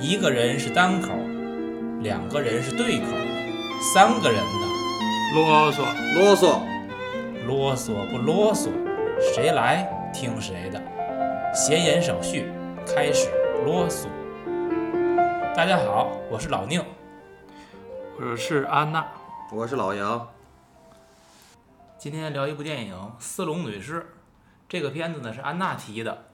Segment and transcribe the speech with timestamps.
[0.00, 1.08] 一个人是单口，
[2.02, 3.06] 两个人是对口，
[3.92, 5.82] 三个人的，啰嗦，
[6.14, 6.60] 啰嗦，
[7.44, 8.70] 啰嗦不啰嗦，
[9.34, 9.82] 谁来
[10.14, 10.80] 听谁的。
[11.52, 12.48] 闲言少叙，
[12.86, 13.28] 开始
[13.64, 14.06] 啰嗦。
[15.56, 16.80] 大家好，我是老宁。
[18.20, 19.04] 我是安娜。
[19.50, 20.28] 我是老杨。
[21.98, 24.00] 今天聊一部电影《斯隆女士》，
[24.68, 26.27] 这个片子呢是安娜提的。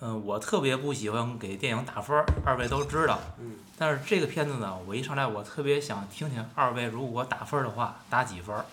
[0.00, 3.18] 嗯，我特别不喜欢给电影打分儿，二位都知道。
[3.38, 3.56] 嗯。
[3.78, 8.64] 但是这个片子呢，我一上来我特别想听听二位如果打分的话打几分儿。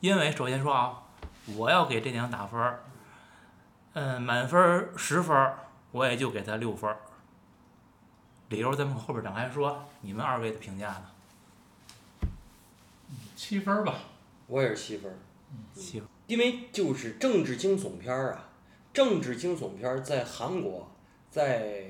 [0.00, 1.02] 因为首先说啊，
[1.56, 2.80] 我要给这电影打分儿，
[3.92, 5.58] 嗯，满分儿十分儿，
[5.92, 6.96] 我也就给他六分儿。
[8.48, 12.28] 理由咱们后边展开说，你们二位的评价呢？
[13.36, 13.94] 七分儿吧。
[14.46, 15.14] 我也是七分儿。
[15.74, 16.08] 七分。
[16.26, 18.44] 因为就是政治惊悚片儿啊，
[19.00, 20.86] 政治惊悚片儿在韩国、
[21.30, 21.86] 在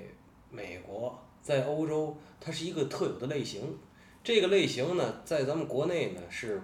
[0.49, 3.77] 美国、在欧洲，它是一个特有的类型。
[4.23, 6.63] 这个类型呢，在咱们国内呢是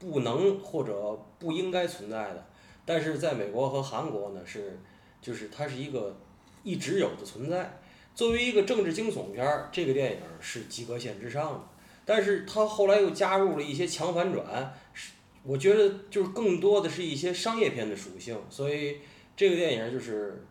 [0.00, 2.44] 不能或者不应该存在的，
[2.84, 4.80] 但是在美国和韩国呢是，
[5.22, 6.16] 就是它是一个
[6.64, 7.78] 一直有的存在。
[8.16, 11.60] 作为一个政治惊悚片儿，这个电影是及格线之上的，
[12.04, 15.12] 但是它后来又加入了一些强反转，是
[15.44, 18.98] 我觉得就是更多的是一些商业片的属性，所以
[19.36, 20.46] 这个电影就是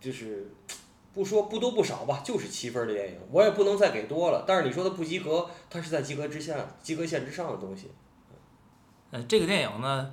[0.00, 0.52] 就是
[1.12, 4.44] 不说不多不少吧，就是七分的电影，我也不能再给多了。
[4.46, 7.92] 但是你说它不及格，它是在及格之下、及格线之上的东西。
[9.12, 10.12] 嗯，这个电影呢，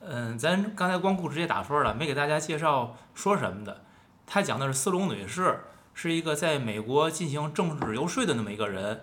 [0.00, 3.84] 嗯，咱刚才光顾直接打分了，没给大家介绍说什么的。
[4.26, 5.60] 他讲的是斯隆女士，
[5.94, 9.00] 是一个在美国进行政治游说的那么一个人。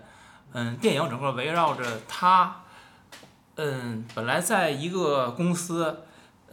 [0.52, 2.62] 嗯，电影整个围绕着她，
[3.56, 6.04] 嗯，本来在一个公司，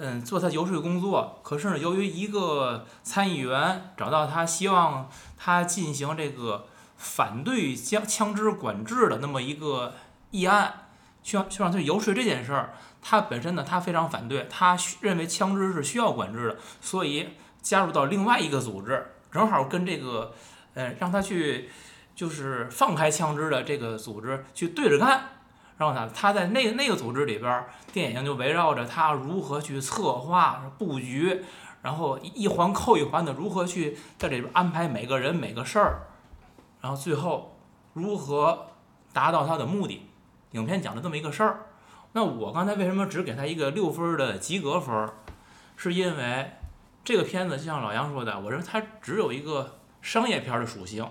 [0.02, 9.94] 嗯，做他游说工作，可是呢，由于一个参议员找到他，希望他进行这个反对枪枪支管制的那么一个
[10.32, 10.86] 议案。
[11.22, 17.32] 需要需要他游说这件事儿，他本身呢，他非常反对，他认为枪支是需要管制的，所以
[17.62, 20.34] 加入到另外一个组织，正好跟这个，
[20.76, 21.70] 呃，让他去
[22.16, 25.39] 就是放开枪支的这个组织去对着干。
[25.80, 31.46] 然后呢，他在那那个组织里边，电影就围绕着他如何去策划布局，
[31.82, 36.02] 然后一环扣一环的如何去在里边安排每个人每个事儿，
[36.82, 37.58] 然后最后
[37.94, 38.68] 如何
[39.14, 40.06] 达到他的目的。
[40.52, 41.68] 影片讲的这么一个事儿，
[42.12, 45.10] 那我刚才为什么只给他一个六分的及格分？
[45.78, 46.52] 是因为
[47.06, 51.08] 这个片子就像老杨说的，我认为它只有一个商业片的属性，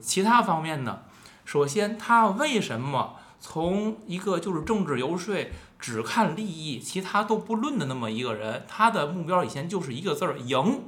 [0.00, 1.00] 其他方面呢，
[1.44, 3.16] 首先他为什么
[3.48, 5.48] 从一个就是政治游说
[5.78, 10.82] 只看利益，其他都不论的那么一个人，他的目标以前就是一个字儿赢。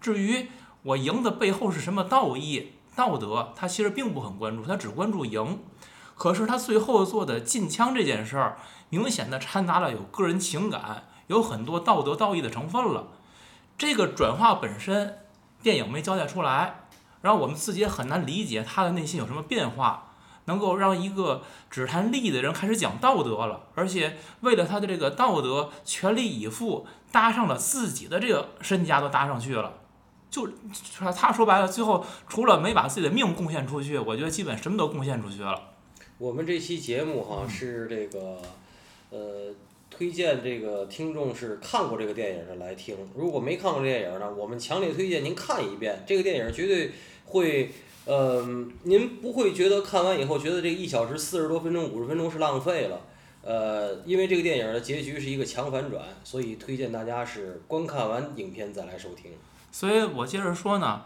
[0.00, 0.48] 至于
[0.82, 5.58] 我赢的背后是什么道义、道德，他其实并不很关注，他只关注赢。
[6.14, 8.56] 可是他最后做的禁枪这件事儿，
[8.88, 13.08] 明显的掺杂了有个人情感，有很多道德道义的成分了。
[13.76, 15.18] 这个转化本身，
[15.62, 16.86] 电影没交代出来，
[17.20, 20.09] 然后我们自己也很难理解他的内心有什么变化，
[20.50, 29.74] 能够让一个只谈利益的人开始讲道德了，而且为了他的这个道德全力以赴，搭上了自己的这个身家都搭上去了。
[30.28, 30.48] 就
[30.98, 35.68] 他他说白了，最后除了没把自己的命贡献出去，我觉得基本什么都贡献出去了。
[36.18, 38.42] 我们这期节目哈是这个，
[39.10, 39.54] 呃，
[39.88, 42.96] 推荐这个听众是看过这个电影的来听。
[43.14, 46.04] 如果没看过这电影呢，我们强烈推荐您看一遍。
[46.06, 46.90] 这个电影绝对
[47.26, 47.72] 会，
[48.10, 48.44] 呃，
[48.82, 53.02] 您不会觉得看完以后觉得这一小时四十多分钟、五十分钟是浪费了。
[53.40, 59.30] 呃，因为这个电影的结局是一个强反转，所以推荐大家是观看完影片再来收听。
[59.70, 61.02] 所以我接着说呢，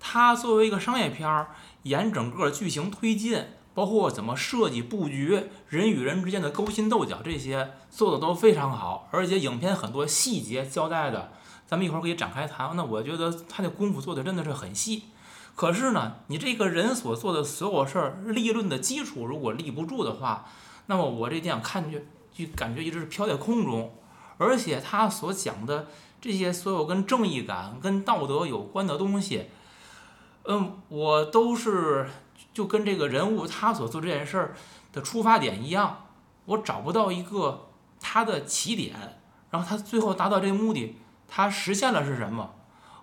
[0.00, 1.54] 它作为一个商业片儿，
[1.84, 3.44] 沿整个剧情推进。
[3.72, 11.30] 包括怎么设计布局，人与人之间的勾心斗角，这些做的都非常好，而且影片很多细节交代的，
[11.64, 12.74] 咱们一会儿可以展开谈。
[12.74, 15.04] 那我觉得他的功夫做的真的是很细。
[15.58, 20.46] 可是呢，你这个人所做的所有事儿，立论的基础如果立不住的话，
[20.86, 23.92] 那么我这电影看去就感觉一直是飘在空中。
[24.36, 25.88] 而且他所讲的
[26.20, 29.46] 这些所有跟正义感、跟道德有关的东西，
[30.44, 32.08] 嗯，我都是。
[32.54, 34.54] 就跟这个人物他所做这件事儿
[34.92, 36.06] 的出发点一样，
[36.44, 37.68] 我找不到一个
[38.00, 39.20] 他的起点，
[39.50, 40.96] 然后他最后达到这个目的，
[41.28, 42.54] 他实现了是什么，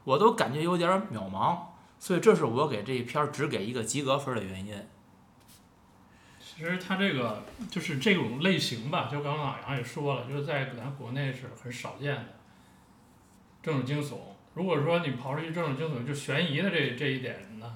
[0.03, 1.57] 我都感觉有点渺茫，
[1.99, 4.75] 所以这是我给这一篇儿只给一个及格分的原因。
[6.39, 12.25] 其实它这个就是这种类型吧，就刚刚老杨也说了，就是在咱国内是很少见的
[13.61, 14.17] 政治惊悚。
[14.53, 17.75] 如果说你刨出去政治惊悚，就悬疑的这这一点呢？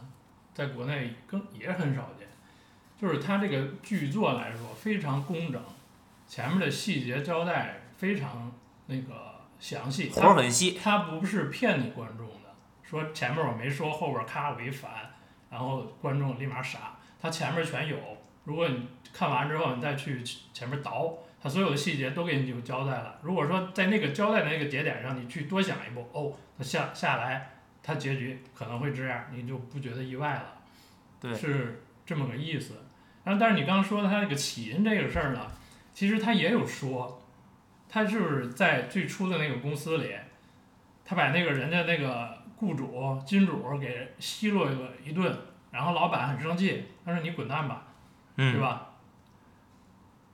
[0.53, 2.27] 在国内更也很少见。
[2.99, 5.61] 就是它这个剧作来说非常工整，
[6.27, 8.51] 前面的细节交代非常
[8.87, 12.28] 那个详细，活很细，它不是骗你观众的，
[12.89, 14.89] 说前面我没说，后边咔我一反，
[15.51, 17.95] 然后观众立马傻，他前面全有。
[18.45, 23.19] 如果你看完之后，你再去前面倒，他所有的细节都给你有交代了。
[23.21, 27.51] 如果说在那个交代的那个节点上，你去多想一步，哦，他下下来，
[27.83, 30.55] 他结局可能会这样，你就不觉得意外了。
[31.21, 32.73] 对是这么个意思。
[33.23, 35.45] 然后，但是你刚刚说的他那个起因这个事儿呢，
[35.93, 37.21] 其实他也有说，
[37.87, 40.15] 他就是在最初的那个公司里，
[41.05, 44.73] 他把那个人家那个雇主金主给奚落了
[45.03, 45.33] 一顿，
[45.71, 47.83] 然后老板很生气，他说你滚蛋吧，
[48.35, 48.87] 对嗯，吧？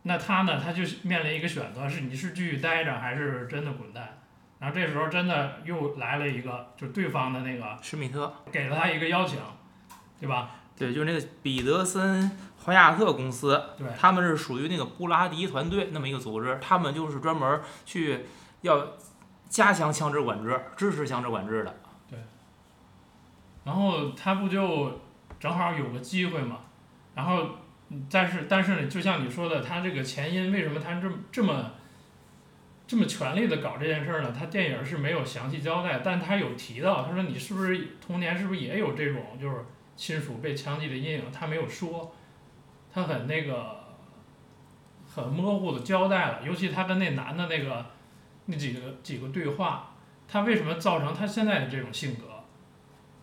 [0.04, 4.18] 那他呢，他就面临一个选择，是你是继续待着，还是真的滚蛋？
[4.60, 9.40] 然后这时候真的又来了一个，就对方的那个施密特，给了他一个邀请，
[10.20, 10.50] 对吧？
[10.78, 18.26] 对，就是那个彼得森华亚特公司，对他们是属于那个布拉迪团队那么一个组织，他们就是专门去
[18.62, 18.88] 要
[19.48, 21.76] 加强枪支管制、支持枪支管制的。
[23.66, 25.02] 然后他不就
[25.40, 26.60] 正好有个机会嘛，
[27.14, 27.50] 然后
[28.10, 31.72] 但是但是呢，就像你说的，他这个前因为什么他这么这么
[32.88, 34.32] 这么全力的搞这件事儿呢？
[34.32, 39.66] 他电影是没有详细交代，但他有提到，他说你是不是童年是不是也有这种就是
[39.96, 41.24] 亲属被枪击的阴影？
[41.32, 42.14] 他没有说，
[42.94, 43.84] 他很那个
[45.08, 47.84] 很模糊的交代了，尤其他跟那男的那个
[48.46, 49.96] 那几个几个对话，
[50.28, 52.35] 他为什么造成他现在的这种性格？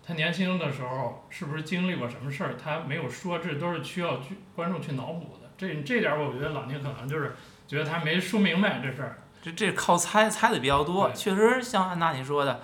[0.05, 2.57] 他年轻的时候是不是经历过什么事儿？
[2.57, 5.51] 他没有说，这都是需要去观众去脑补的。
[5.57, 7.37] 这这点儿我觉得老宁可能就是
[7.69, 9.19] 觉得他没说明白这事儿。
[9.41, 12.61] 这这靠猜猜的比较多，确实像安娜你说的，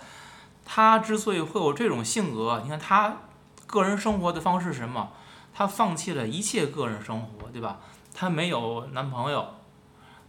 [0.64, 3.19] 他之所以会有这种性格，你看他
[3.67, 5.12] 个人生活的方式是什么？
[5.55, 7.81] 他放弃了一切个人生活，对吧？
[8.14, 9.55] 他没有男朋友，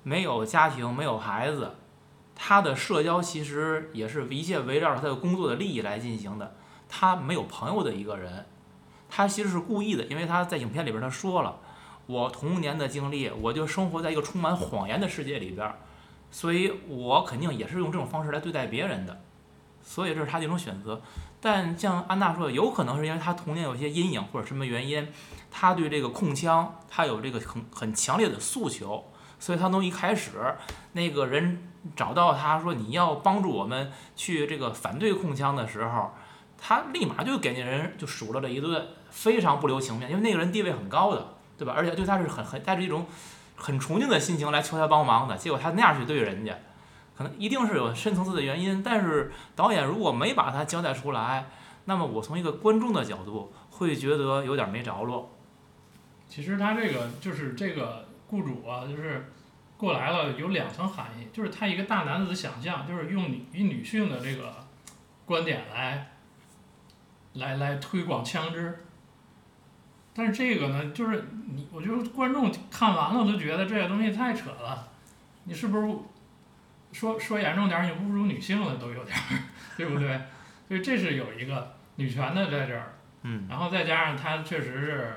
[0.03, 1.75] 没有家庭，没有孩子，
[2.35, 6.56] 他的社交其实也是一切围绕着他的工作的利益来进行的。
[6.89, 8.45] 他没有朋友的一个人，
[9.07, 11.59] 他其实是故意的，因为他在影片里边他说了，
[12.07, 15.71] 我童年的经历，我就生活在一个充满谎言的世界里边。
[16.31, 19.19] 所以我肯定也是用这种方式来对待别人的，
[19.81, 21.01] 所以这是他的一种选择。
[21.41, 25.07] 但像安娜说的，有可能是因为他童年有些阴影或者什么原因，
[25.50, 29.06] 他对这个控枪他有这个很很强烈的诉求，
[29.39, 30.56] 所以他从一开始
[30.92, 36.12] 那个人找到他说你要帮助我们去这个反对控枪的时候，
[36.61, 41.73] 他立马就给那人就数落了一顿，非常不留情面，因为那个人地位很高的，对吧？
[41.75, 43.06] 而且对他是很很带着一种
[43.56, 46.57] 很崇敬的心情来求他帮忙的，结果他那样去对人家，
[47.17, 48.83] 可能一定是有深层次的原因。
[48.83, 51.50] 但是导演如果没把他交代出来，
[51.85, 55.35] 那么我从一个观众的角度会觉得有点没着落。
[56.27, 59.31] 其实他这个就是这个雇主啊，就是
[59.75, 64.53] 过来了有两层含义，就是他一个大男子的想象，就是用女以女性的这个
[65.25, 66.11] 观点来
[67.33, 68.85] 来来推广枪支。
[70.13, 74.89] 但是这个呢，就是你，我觉得观众看完了都觉得这个东西太扯了，
[75.45, 75.95] 你是不是
[76.92, 79.44] 说说严重点儿，你侮辱女性了都有点儿，
[79.77, 80.19] 对不对？
[80.68, 82.94] 所以这是有一个女权的在这儿。
[83.21, 85.13] 嗯，然后再加上他确实是，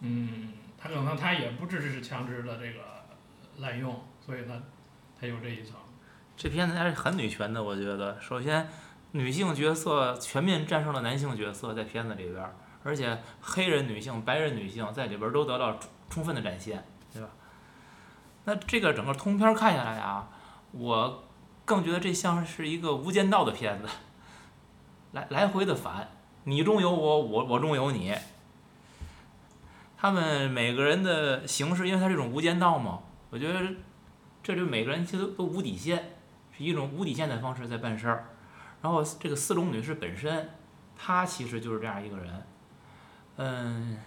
[0.00, 2.80] 嗯，他可能他也不支持枪支的这个
[3.58, 4.62] 滥用，所以呢，
[5.20, 5.74] 他有这一层。
[6.36, 8.18] 这片子还是很女权的，我觉得。
[8.20, 8.66] 首先，
[9.12, 12.44] 女性角色全面战胜了男性角色在片子里边，
[12.84, 15.76] 而且黑人女性、白人女性在里边都得到
[16.08, 17.28] 充分的展现，对吧？
[18.44, 20.28] 那这个整个通篇看下来啊，
[20.72, 21.24] 我
[21.64, 23.88] 更觉得这像是一个无间道的片子，
[25.12, 26.08] 来来回的反，
[26.44, 28.14] 你中有我，我我中有你。
[29.98, 33.60] 他们每个人的形式，因为它是一种无间道嘛，我觉得
[34.42, 36.12] 这就每个人其实都无底线，
[36.56, 38.30] 是一种无底线的方式在办事儿。
[38.82, 40.50] 然后这个斯隆女士本身，
[40.96, 42.42] 她其实就是这样一个人，
[43.36, 43.98] 嗯，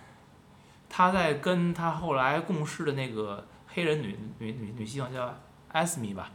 [0.90, 5.36] 她在跟她后来共事的那个黑人女女女女性叫
[5.70, 6.32] 艾斯米吧，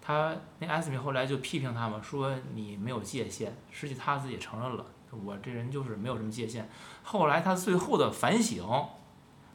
[0.00, 6.68] 她那艾斯米后来就批评他们说你没有界限，实际她自己承认了，我这人就是没有什么界限。
[7.02, 8.88] 后来她最后的反省，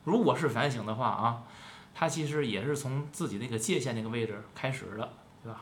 [0.03, 1.43] 如果是反省的话啊。
[1.91, 5.11] 她其实也是从自己那个界限那个位置开始的，
[5.43, 5.61] 对吧？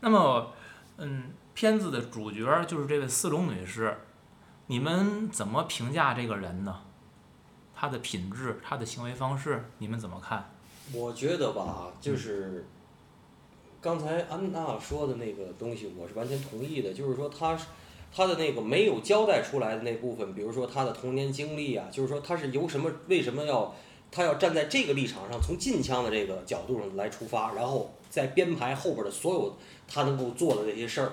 [0.00, 0.50] 那么，
[0.98, 3.96] 嗯，片子的主角就是这位四龙女士，
[4.66, 6.80] 你们怎么评价这个人呢？
[7.74, 10.50] 她的品质，她的行为方式，你们怎么看？
[10.92, 12.66] 我觉得吧，就是
[13.80, 16.92] 刚才安娜说的那个东西，我是完全同意的。
[16.92, 17.66] 就是说，她是
[18.14, 23.74] 他的那个没有交代出来的那部分，比如说她的童年经历啊，就是说她是由什么为什么要
[24.10, 29.56] 她要站在这个立场上，从禁枪的这个角度上来出发，然后在编排后边的所有
[29.88, 31.12] 他能够做的这些事儿。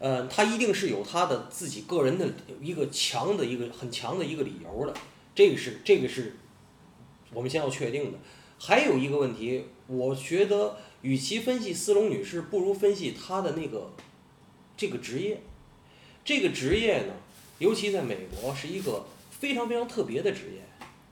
[0.00, 2.26] 呃，他一定是有他的自己个人的
[2.60, 4.92] 一个强的一个很强的一个理由的，
[5.32, 6.34] 这个是这个是
[7.32, 8.18] 我们先要确定的。
[8.58, 13.92] 还有一个问题，我觉得与其分析斯隆女士，不如分析她的那个
[14.76, 15.40] 这个职业。
[16.24, 17.14] 这个职业呢，
[17.58, 20.62] 尤其在美国是一个非常非常特别的职业。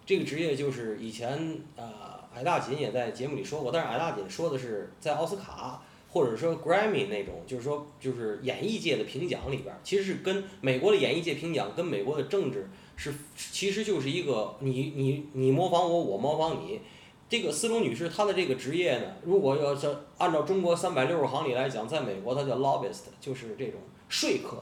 [0.05, 5.83] 这个职业就是以前呃，矮大紧也在节目里说过，但是矮大紧说的是在奥斯卡。
[6.13, 16.81] 或者说 Grammy 那种，就是说，就是演艺界的评奖里边，其实是跟美国的演艺界评奖跟美国的政治是，其实就是一个你你你模仿我，我模仿你。
[17.29, 19.87] 这个斯隆女士她的这个职业呢，如果要是
[20.19, 23.75] 按照中国三百六十行里来讲，在美国她叫 lobbyist，就是这种
[24.09, 24.61] 说客。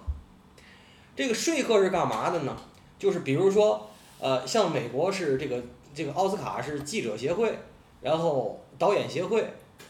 [1.16, 2.54] 这个说客是干嘛的呢？
[2.98, 3.88] 就是比如说，
[4.20, 5.62] 呃，像美国是这个
[5.94, 7.58] 这个奥斯卡是记者协会，
[8.00, 9.44] 然后导演协会。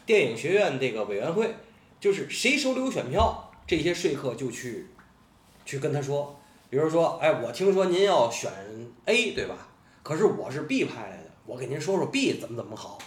[0.05, 1.53] 电影学院这个委员会，
[1.99, 4.87] 就是谁手里有选票，这些说客就去，
[5.65, 6.39] 去跟他说，
[6.69, 8.51] 比如说，哎，我听说您要选
[9.05, 9.67] A，对吧？
[10.01, 12.97] 可是我是 B 派来的，我给您说说 B 怎么怎么好。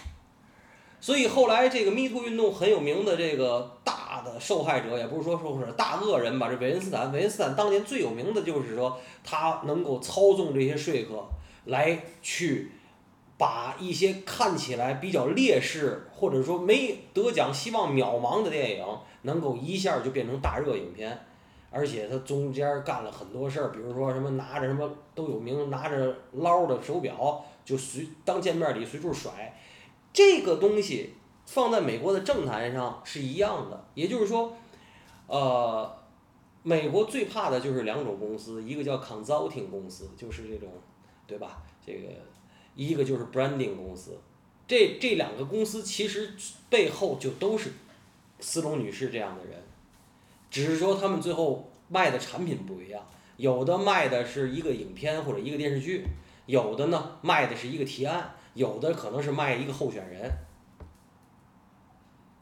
[1.01, 11.25] 所以后来这个 Me Too 运动很有名的这个大的受害者，也不是说说是，大恶人吧，这韦恩斯坦，韦恩斯坦当年最有名的就是说，他能够操纵这些说客
[11.65, 12.71] 来去。
[13.37, 18.85] 把一些看起来比较劣势或者说没得奖、希望渺茫的电影，
[19.23, 21.19] 能够一下就变成大热影片，
[21.71, 29.57] 而且他中间干了很多事儿，比如说什么拿着什么都有名，拿着捞的手表就随当见面礼随处甩，
[30.13, 34.55] 这个东西放在美国的政坛上是一样的，也就是说，
[35.27, 35.91] 呃，
[36.61, 40.69] 美国最怕的就是两种公司，一个叫 consulting 公司，就是这种，
[41.25, 41.63] 对吧？
[41.85, 42.07] 这个。
[42.75, 44.17] 一个就是 branding 公司，
[44.67, 46.33] 这这两个公司其实
[46.69, 47.71] 背后就都是
[48.39, 49.61] 斯隆女士这样的人，
[50.49, 53.05] 只是说他们最后卖的产品不一样，
[53.37, 56.03] 有的卖的是一个影片或者一个电视剧，
[56.47, 60.31] 有的呢卖的是一个提案，有的可能是卖一个候选人。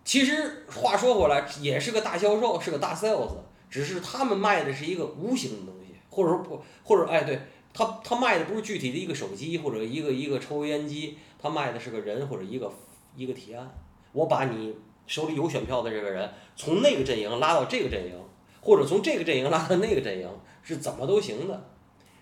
[0.05, 3.33] 其实话说回来，也是个大销售，是个大 sales，
[3.69, 7.41] 只是他们卖的是一个无形的东西，或者说不，或者哎对。
[7.73, 12.71] 他他卖的不是具体的一个手机或者一个一个抽油烟机，他卖的是个人或者一个
[13.15, 13.73] 一个提案。
[14.11, 14.75] 我把你
[15.07, 18.13] 手里有选票的这个人从那个阵营拉到这个阵营，
[18.61, 20.27] 或者从这个阵营拉到那个阵营，
[20.63, 21.69] 是怎么都行的。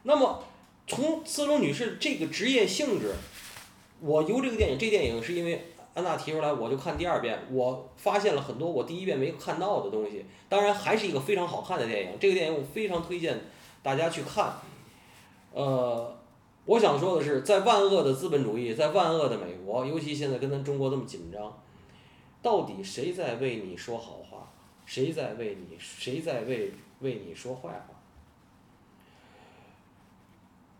[0.03, 0.44] 那么
[0.88, 3.13] 从斯隆女士这个职业性质，
[4.00, 10.25] 我由这个电影，这电影是因为安娜提出来，我就看第二遍，我发现了很多我第一遍没看到的东西。
[10.48, 13.41] 当然还是一个非常好看的电影，这个电影我非常推荐
[13.82, 14.53] 大家去看。
[15.51, 16.15] 呃，
[16.65, 21.60] 我想说的是，在万恶的资本主义，在万恶的美国，尤其现在跟咱中国这么紧张，
[22.41, 24.51] 到底谁在为你说好话？
[24.86, 25.75] 谁在为你？
[25.79, 27.96] 谁在为为你说坏话？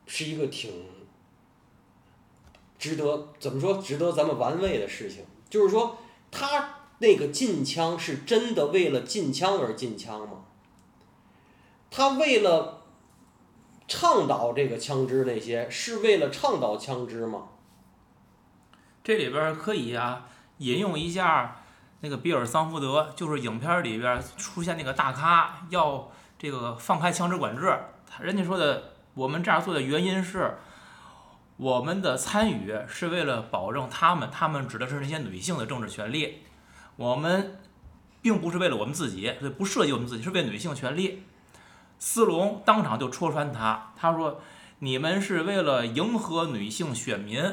[0.06, 0.72] 是一个挺
[2.78, 3.78] 值得怎么说？
[3.80, 5.26] 值得咱们玩味的事情。
[5.50, 5.98] 就是说，
[6.30, 10.46] 他那个禁枪是真的为了禁枪而禁枪吗？
[11.90, 12.79] 他为了？
[13.90, 17.50] 倡导这个枪支那些是为了倡导枪支吗？
[19.04, 20.28] 这里边可以啊，
[20.60, 21.64] 引用一下
[22.02, 27.76] 那个比尔桑福德，就是影片里边出现那个大咖要这个放开枪支管制，
[28.22, 30.56] 人家说的我们这样做的原因是，
[31.58, 36.44] 我们的参与是为了保证他们，他们指的是那些女性的政治权利，
[36.96, 37.60] 我们
[38.22, 41.24] 并不是为了我们自己，不涉及我们自己，是为女性权利。
[42.00, 44.42] 斯隆当场就戳穿他，他说
[44.80, 47.44] ：“你们是为了迎合女性选民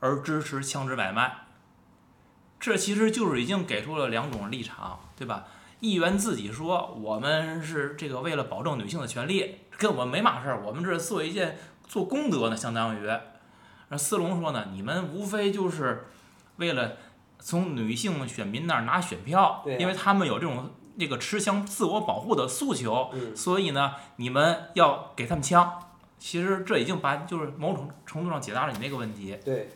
[0.00, 1.44] 而支持枪支买卖，
[2.58, 5.44] 这其实就是已经给出了两种立场，对吧？
[5.78, 13.08] 议员自己说我们是这个为了保证女性的权利，跟我们没嘛事儿，我们这是做一件做功德呢，相当于。
[13.90, 16.08] 而斯隆说呢，你们无非就是
[16.56, 16.96] 为了
[17.38, 25.80] 从女性选民那儿拿选票，因为他们有这种。”那个持枪自我保护的诉求，所以呢，你们要给他们枪。
[26.18, 29.36] 其实这已经把就是某种程度上解答了你那个问题。
[29.44, 29.68] 对，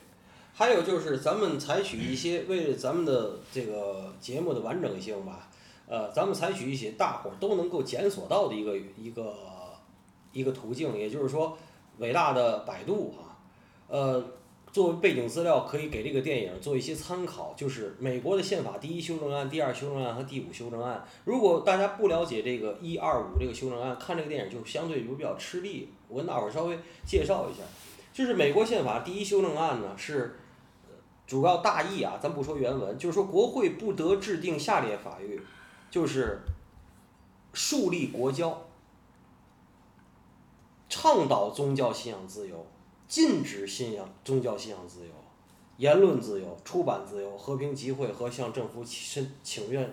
[0.53, 5.47] 还有就是咱们采取一些为了咱们的这个节目的完整性吧，
[5.87, 9.35] 呃，咱们采取一些大伙儿都能够检索到的一个一个
[10.31, 11.57] 一个途径，也就是说，
[11.99, 13.37] 伟大的百度啊，
[13.87, 14.23] 呃，
[14.71, 17.53] 作为背景资料，可以给这个电影做一些参考。
[17.55, 21.05] 就是美国的宪法第一修正案、第二修正案和第五修正案。
[21.25, 25.89] 如果大家不了解这个一二五这个修正案，看这个电影就相对就比较吃力。
[26.07, 27.63] 我跟大伙儿稍微介绍一下，
[28.13, 30.39] 就是美国宪法第一修正案呢是。
[31.27, 35.39] 主要大意啊，咱不说原文，就是说国会不得制定下列法律，
[35.91, 36.39] 就是
[37.53, 38.65] 树立国教，
[40.89, 42.65] 倡导宗教信仰自由，
[43.09, 45.11] 禁止信仰宗教信仰自由，
[45.77, 49.91] 言论自由、出版自由、和平集会和向政府申请愿。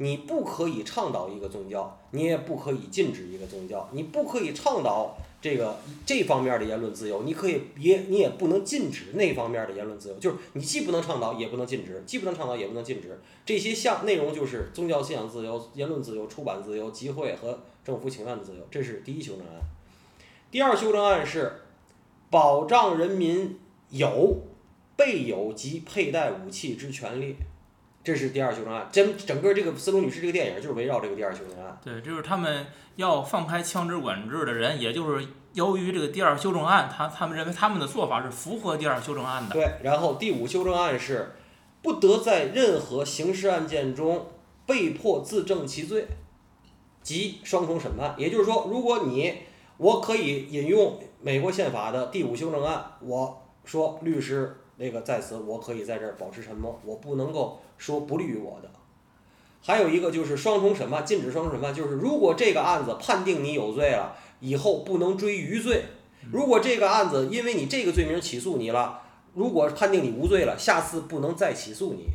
[0.00, 5.16] 你不可以倡导一个宗教，你也不可以禁止一个宗教，你不可以倡导。
[5.40, 13.16] 这个这方面的言论自由，你可以也你也不能禁止那方面的言论自由，就是你既不能倡导，也不能禁止，既不能倡导，也不能禁止。
[13.46, 19.60] 这些项内容就是宗教信仰自由、言论自由、出版自由、集会和政府请愿的自由，这是第一修正案。
[20.50, 21.60] 第二修正案是
[22.30, 23.58] 保障人民
[23.90, 24.42] 有
[24.96, 27.36] 备有及佩戴武器之权利。
[28.04, 31.78] 这是第二修正案，整整个这个斯隆女士这个电影就是围绕这个第二修正案。
[31.84, 32.66] 对，就是他们
[32.96, 39.52] 要放开枪支管制的人，也就是由于这个第二修正案，他他们认为他们的做法是符合第二修正案的。
[39.52, 41.34] 对，然后第五修正案是
[41.82, 44.26] 不得在任何刑事案件中
[44.64, 46.06] 被迫自证其罪，
[47.02, 48.14] 即双重审判。
[48.16, 49.34] 也就是说，如果你
[49.78, 57.60] 我可以引用美国宪法的第五修正案，我说律师那个在此，我可以在这儿保持沉默，我不能够。
[57.78, 58.68] 说不利于我的，
[59.62, 65.82] 还有一个就是双重审判，禁止双重审判，就是如果这个案子判定你有罪了，以后不能追余罪；
[66.32, 69.02] 如果这个案子因为你这个罪名起诉你了，
[69.34, 72.06] 如果判定你无罪了，下次不能再起诉你，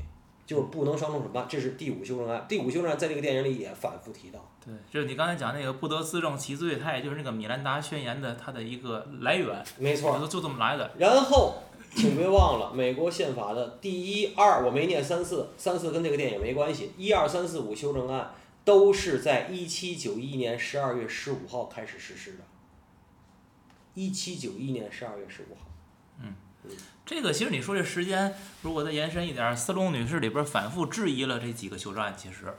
[0.46, 1.46] 就不能双重审判。
[1.50, 2.46] 这是第五修正案。
[2.48, 4.40] 第五修正案在这个电影里也反复提到。
[4.66, 9.64] 对，就是你刚才讲那个不得自证其罪，它也就是那个米兰达宣言的它的一个来源。
[9.78, 10.92] 没错，就这么来的。
[10.98, 11.56] 然后。
[11.96, 16.92] 请别忘了，美国宪法的第一、二，我没念三四，三四跟这个电影没关系。
[16.98, 18.34] 一二三四五修正案
[18.66, 22.40] 都是在一七九一年十二月十五号开始实施的。
[23.94, 25.68] 一七九一年十二月十五号。
[26.20, 26.34] 嗯，
[27.06, 32.54] 这个其实你说这时间，如果再延伸一点，斯隆女士里边反复质疑了这几个修正案，其实，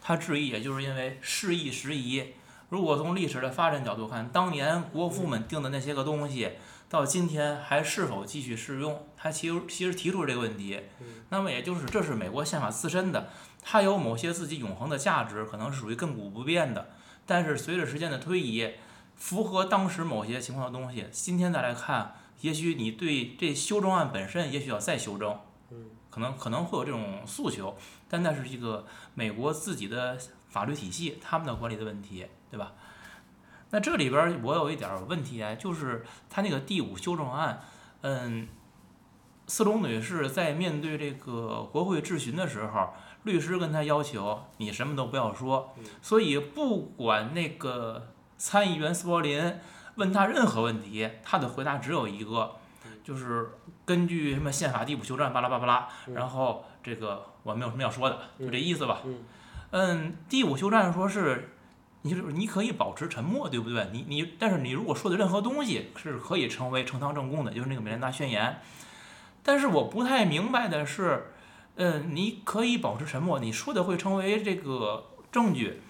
[0.00, 2.34] 她质疑也就是因为事易时移。
[2.68, 6.52] 如果从历史的发展角度看，当年国父们定的那些个东西。
[6.90, 9.06] 到今天还是否继续适用？
[9.14, 10.80] 他其实其实提出这个问题，
[11.28, 13.28] 那么也就是这是美国宪法自身的，
[13.62, 16.88] 它有某些自己永恒的价值，可能是属于亘古不变的。
[17.26, 18.70] 但是随着时间的推移，
[19.16, 25.38] 符合当时某些情况的东西，今天再来看，也许你对这修正案本身也许要再修正，
[26.10, 27.76] 可能可能会有这种诉求，
[28.08, 30.16] 但那是一个美国自己的
[30.48, 32.72] 法律体系，他们的管理的问题，对吧？
[33.70, 37.60] 那这里边我有一点问题啊，就是他那个第五修正案，
[38.00, 38.48] 嗯，
[39.46, 49.58] 斯隆女士在面对这个国会质询的时候，律师跟他要求你什么都不要说，所以不管那个参议员斯伯林
[49.98, 52.56] 问他任何问题，他的回答只有一个，
[53.04, 53.50] 就是
[53.84, 59.02] 根据什么宪法第五修正案巴拉巴拉巴拉，然后这个我没有什么要说的，就这意思吧。
[59.72, 61.50] 嗯，第五修正案说是。
[62.02, 63.88] 你就是你可以保持沉默，对不对？
[63.92, 68.60] 你你，但是你如果说的任何东西是可以成为呈堂证供的，就是那个美兰达宣言。
[69.42, 71.32] 但是我不太明白的是，
[71.74, 75.82] 嗯，你可以保持沉默，你说的会成为这个证据。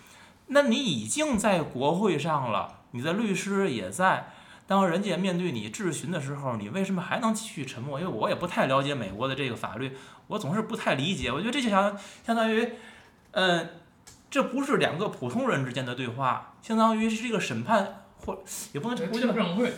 [0.46, 4.30] 那你已经在国会上了，你的律师也在，
[4.66, 8.00] 当人家面对你质询的时候，你为什么还能继续沉默？
[8.00, 9.96] 因为我也不太了解美国的这个法律，
[10.28, 11.30] 我总是不太理解。
[11.30, 11.96] 我觉得这就相
[12.26, 12.68] 相当于，
[13.32, 13.68] 嗯。
[14.30, 18.38] 这不是两个普通人之间的对话，相当于是这个审判或
[18.74, 19.72] 也不能听证会，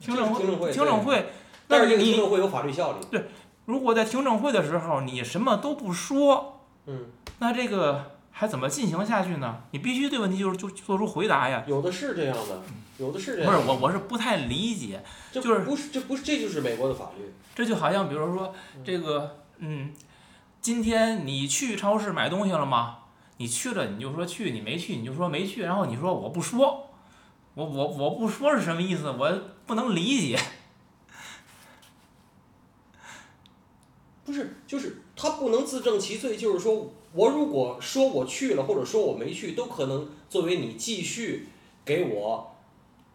[0.00, 1.26] 听证会，听证会，
[1.68, 3.06] 但是听证会有法律效力。
[3.10, 3.26] 对，
[3.66, 9.62] 如果在听证会的时候你什么都不说，嗯，那这个还怎么进行下去呢？
[9.70, 11.62] 你必须对问题就是就做出回答呀。
[11.68, 12.62] 有的是这样的，
[12.98, 13.52] 有的是这样。
[13.52, 17.32] 不是我，我是不太理解，就是不是这不是这就是美国的法律。
[17.54, 19.92] 这就好像比如说这个，嗯，
[20.60, 22.98] 今天你去超市买东西了吗？
[23.36, 26.90] 你去了你就说去，你没去你就说没去，然后你说我不说，
[27.54, 29.10] 我我我不说是什么意思？
[29.10, 30.38] 我不能理解。
[34.24, 41.48] 不是，就是他不能自证其罪，就是说我如果说我去了，或者说我没去，都可能作为你继续
[41.84, 42.54] 给我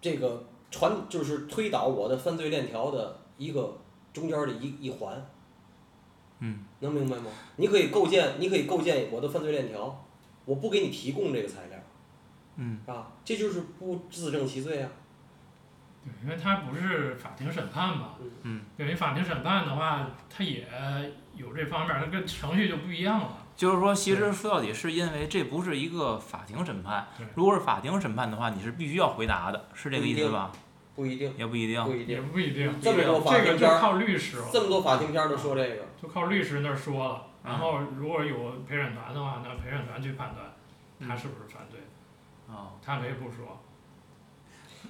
[0.02, 3.78] 这个传，就是推导我的犯罪链条的一个
[4.14, 5.30] 中间的一一环。
[6.40, 6.60] 嗯。
[6.80, 7.32] 能明白吗？
[7.56, 10.04] 你可以构建，你可以构建我的犯罪链条。
[10.46, 11.78] 我不给你提供这个材料，
[12.56, 14.90] 嗯，啊，这就是不自证其罪啊。
[16.08, 18.12] 对，因为他不是法庭审判嘛。
[18.44, 18.62] 嗯。
[18.78, 20.68] 对，因为法庭审判的话，他也
[21.36, 23.38] 有这方面儿，它跟程序就不一样了。
[23.56, 27.08] 就是说，其实说到底是因为这不是一个法庭审判。
[27.36, 30.52] 如果是法庭审判的话，你是必须要回答的，是这个意思吧？
[30.96, 31.76] 不一定，也不一定。
[31.76, 32.28] 也不一定。
[32.30, 35.86] 不一定，这么多法这个庭片儿，就靠律师了，这么多法庭片儿都说这个。
[36.02, 37.16] 就靠律师那儿说了。
[37.16, 40.46] 嗯然后如果有陪审团的话，那陪审团去判断
[41.00, 41.80] 他嗯是不是犯罪，
[42.48, 43.64] 哦，他可以不说。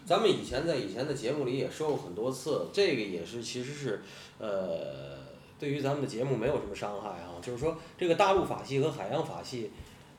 [0.07, 4.01] 咱们以前在以前的节目里也说过很多次，这个也是其实是，
[4.39, 5.17] 呃，
[5.59, 7.35] 对于咱们的节目没有什么伤害啊。
[7.41, 9.69] 就是说，这个大陆法系和海洋法系，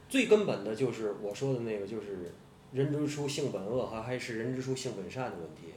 [0.06, 2.30] 最根本的就是我说的那个，就是
[2.70, 5.72] 人之初性本恶，还还是人之初性本善的问题。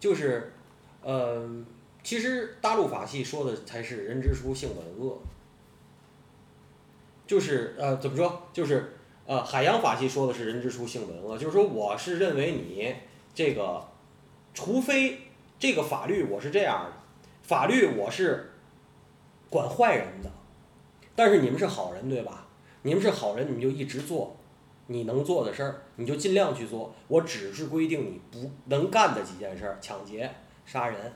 [0.00, 0.54] 就是，
[1.02, 1.46] 呃，
[2.02, 5.20] 其实大陆法系说的才是人之初性本恶。
[7.26, 8.48] 就是呃，怎么说？
[8.54, 8.94] 就是
[9.26, 12.94] 呃，海洋法系说的是人之初性本恶，就是说我是认为你
[13.38, 13.86] 这个，
[14.52, 15.16] 除非
[15.60, 16.92] 这个法律我是这样的，
[17.42, 18.50] 法律我是
[19.48, 20.28] 管坏人的，
[21.14, 22.48] 但是你们是好人对吧？
[22.82, 24.34] 你们是好人，你们就一直做
[24.88, 26.92] 你能做的事儿，你就尽量去做。
[27.06, 30.28] 我只是规定你不能干的几件事儿：抢劫、
[30.66, 31.12] 杀人。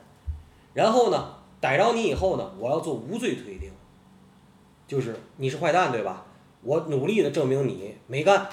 [0.73, 3.69] 然后呢，逮着你以后呢，我要做无罪推定，
[4.87, 6.25] 就是你是坏蛋对吧？
[6.61, 8.47] 我努力的证明你没干，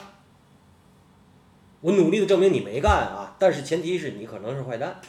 [1.80, 5.00] 我努力的证明你没干啊，但是前提是你可能是坏蛋。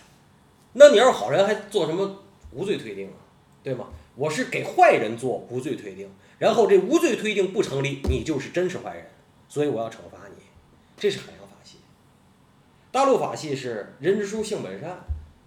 [0.74, 3.14] 那你要是好人，还做什么无罪推定啊？
[3.62, 3.88] 对吗？
[4.16, 9.06] 我是给坏人做无罪推定，然后这无罪推定不成立，你就是真是坏人，
[9.48, 10.44] 所以我要惩罚你。
[10.98, 11.78] 这是海洋法系。
[12.92, 15.00] 大陆法系是人之初性本善，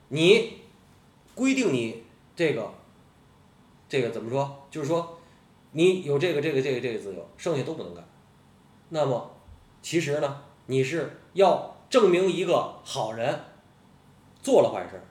[0.08, 0.60] 你
[1.34, 2.04] 规定你
[2.36, 2.72] 这个
[3.88, 4.66] 这个怎么说？
[4.70, 5.18] 就是说
[5.72, 8.04] 你有这个这个这个这个自由，剩下都不能干。
[8.88, 9.34] 那么
[9.82, 13.40] 其实呢，你是要证明一个好人
[14.42, 15.02] 做了坏事儿，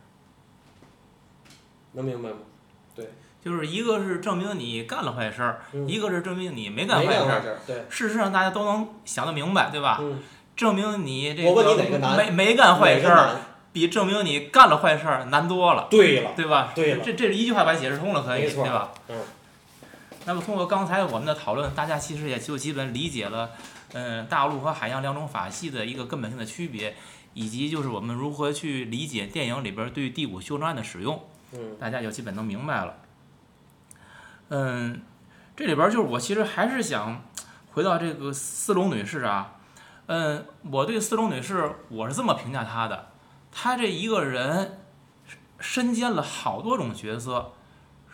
[1.94, 2.38] 能明白吗？
[2.96, 3.10] 对
[3.44, 7.42] 就是一个是证明你干了坏事儿，嗯一个是证明你没没干坏事儿。
[7.42, 9.98] 事儿，对，事实上大家都能想得明白，对吧？
[10.02, 10.20] 嗯，
[10.56, 13.36] 证明你这没没干坏事儿，
[13.72, 16.72] 比证明你干了坏事儿难多了，对了，对吧？
[16.74, 18.92] 对了这这是一句话把它解释通了，可以，对吧？
[19.10, 19.18] 嗯。
[20.26, 23.52] 那么通过刚才我们的讨论，大家其实也就基本理解了，
[23.94, 26.96] 嗯，大陆和海洋两种法系的一个根本性的区别，
[27.34, 32.98] 以及就是我们如何去理解电影里边对第五修正案的使用，嗯大家就基本能明白了。
[34.50, 35.02] 嗯，
[35.56, 37.24] 这里边就是我其实还是想
[37.72, 39.56] 回到这个斯隆女士啊，
[40.08, 43.12] 嗯，我对斯隆女士我是这么评价她的，
[43.52, 44.80] 她这一个人
[45.60, 47.54] 身兼了好多种角色。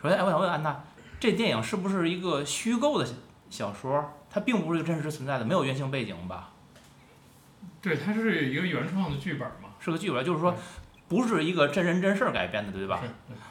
[0.00, 0.84] 首先，哎我想问安娜，
[1.18, 3.08] 这电影是不是一个虚构的
[3.48, 4.12] 小说？
[4.30, 6.50] 它并不是一个真实存在的，没有原型背景吧？
[7.82, 9.70] 对，它是一个原创的剧本嘛。
[9.80, 10.54] 是个剧本，就是说
[11.08, 13.00] 不是一个真人真事儿改编的，对吧？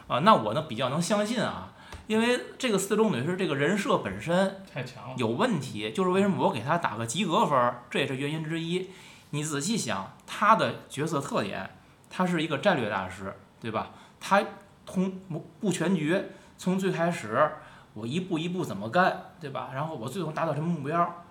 [0.08, 1.74] 啊，那我呢比较能相信啊，
[2.08, 5.16] 因为这个四中女士这个人设本身太强了。
[5.18, 8.90] 有问题，就是为什么我给她打个及格分儿，这也是原因之一。
[9.32, 11.70] 你仔细想，她的角色特点，
[12.10, 13.92] 她是一个战略大师，对吧？
[14.20, 14.44] 她
[14.86, 15.20] 通
[15.60, 16.20] 不全局，
[16.58, 17.52] 从最开始
[18.00, 19.72] 我一步一步怎么干，对吧？
[19.74, 21.24] 然后我最后达到什么目标？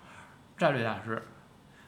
[0.57, 1.21] 战略大师，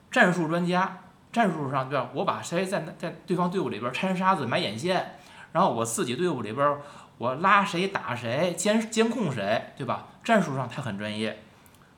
[0.10, 1.00] 战术专家，
[1.32, 2.10] 战术上对吧？
[2.14, 5.18] 我把谁在在对方队伍里边掺沙子埋眼线，
[5.52, 6.78] 然后我自己队伍里边
[7.18, 10.08] 我拉谁打谁，监监控谁，对吧？
[10.24, 11.44] 战术上他很专业，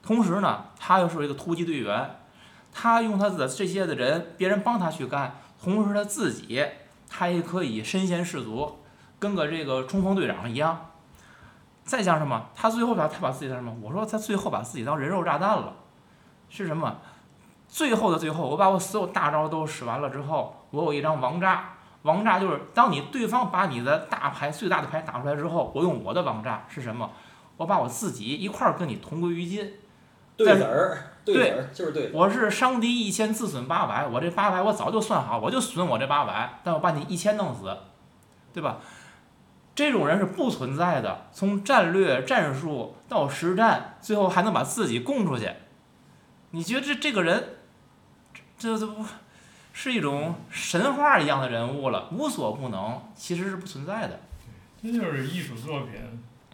[0.02, 2.16] 同时呢，他又是一个突击队员，
[2.72, 6.66] 他用他的这些的人，别人帮他去干，同时他自己
[7.08, 8.80] 他也可以身先士卒，
[9.20, 10.90] 跟个这个冲锋队长一样。
[11.84, 12.46] 再像什么？
[12.56, 13.76] 他最后把他把自己当什么？
[13.82, 15.74] 我说他最后把自己当人肉炸弹了，
[16.50, 16.98] 是什么？
[17.68, 21.70] 最后的最后，我把我所有大招都使完了之后，我有一张王炸。
[22.04, 27.10] 王炸就是当你对方把你的大牌最大的牌打出来之后，我用我的王炸是什么？
[27.58, 29.74] 我把我自己一块儿跟你同归于尽。
[30.36, 32.12] 对子儿，对子儿就是对。
[32.14, 34.06] 我是伤敌一千，自损八百。
[34.08, 37.76] 我这八百我早就算好，我就损我这八百，但我把你一千弄死，
[38.52, 38.78] 对吧？
[39.76, 41.28] 这种人是不存在的。
[41.32, 45.52] 从战略、战术到实战，最后还能把自己供出去，
[46.52, 47.56] 你觉得这这个人，
[48.58, 49.06] 这这不
[49.74, 52.10] 是一种神话一样的人物了？
[52.12, 54.20] 无所不能，其实是不存在的。
[54.82, 55.94] 这就是艺术作品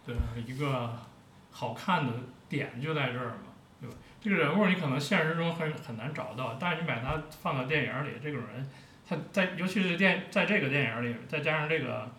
[0.05, 0.97] 的一个
[1.51, 2.13] 好看的
[2.47, 3.51] 点就在这儿嘛，
[3.81, 3.95] 对吧？
[4.21, 8.69] 这个人物你可能现实中很很难找到，但是你把他放到电影里，这种人，
[9.07, 12.09] 他在尤其是电在这个电影里，再加上这个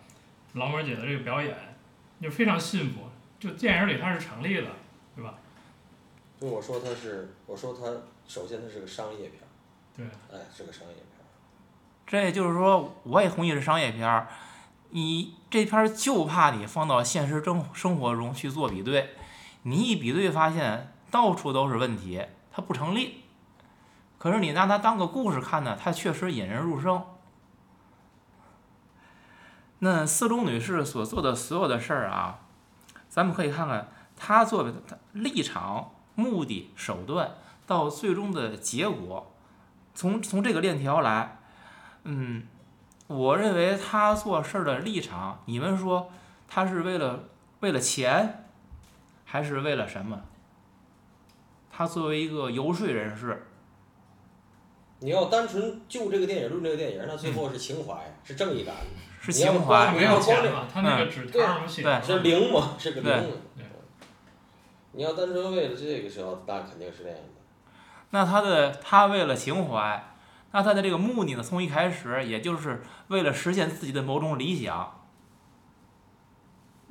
[0.53, 1.55] 劳模姐的这个表演，
[2.21, 3.01] 就非常信服，
[3.39, 4.67] 就电影里它是成立的，
[5.15, 5.35] 对吧？
[6.39, 7.85] 所以我说它是，我说它
[8.27, 9.47] 首先它是个商业片儿，
[9.95, 11.25] 对，哎，是个商业片儿。
[12.05, 14.27] 这也就是说，我也同意是商业片儿。
[14.89, 19.11] 你这片儿就怕你放到现实生生活中去做比对，
[19.63, 23.21] 你一比对发现到处都是问题，它不成立。
[24.17, 27.01] 可是你拿它当个故事看呢，它确实引人入胜。
[29.83, 32.41] 那四中女士所做的所有的事儿啊，
[33.09, 34.73] 咱们可以看看她做的
[35.13, 37.31] 立场、目的、手段
[37.65, 39.33] 到最终的结果，
[39.95, 41.39] 从从这个链条来，
[42.03, 42.43] 嗯，
[43.07, 46.11] 我认为她做事儿的立场，你们说
[46.47, 47.23] 她是为了
[47.61, 48.45] 为了钱，
[49.25, 50.21] 还是为了什么？
[51.71, 53.47] 她作为一个游说人士，
[54.99, 58.75] 你要单纯就这个电影论这个电影，那最后是情怀，是正义感，
[59.23, 63.33] 是情怀，没有钱嘛，他那个纸条上写对是零嘛，是个零
[64.93, 67.23] 你要单纯为了这个时候，那肯定是那样的。
[68.09, 70.11] 那他的他为了情怀，
[70.51, 74.97] 那他的这个目的呢，从一开始也就是为了实现自己的某种理想。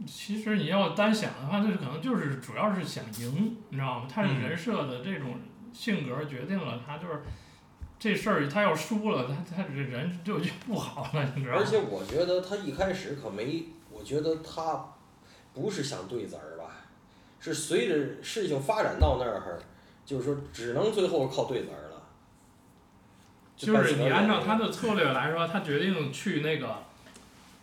[0.06, 4.06] 其实你要单想的话，就是可能就是主要是想赢，你知道吗？
[4.10, 5.40] 他是嗯人设的这种
[5.74, 7.22] 性格决定了他就是
[8.00, 11.62] 这事儿，他要输了，他他这人就就不好了，你知道吗？
[11.62, 14.86] 而且我觉得他一开始可没，我觉得他
[15.52, 16.76] 不是想对子儿吧，
[17.38, 19.60] 是随着事情发展到那儿，
[20.06, 22.02] 就是说只能最后靠对子儿了。
[23.54, 26.76] 就是你按照他的策略来说，他决定去那个，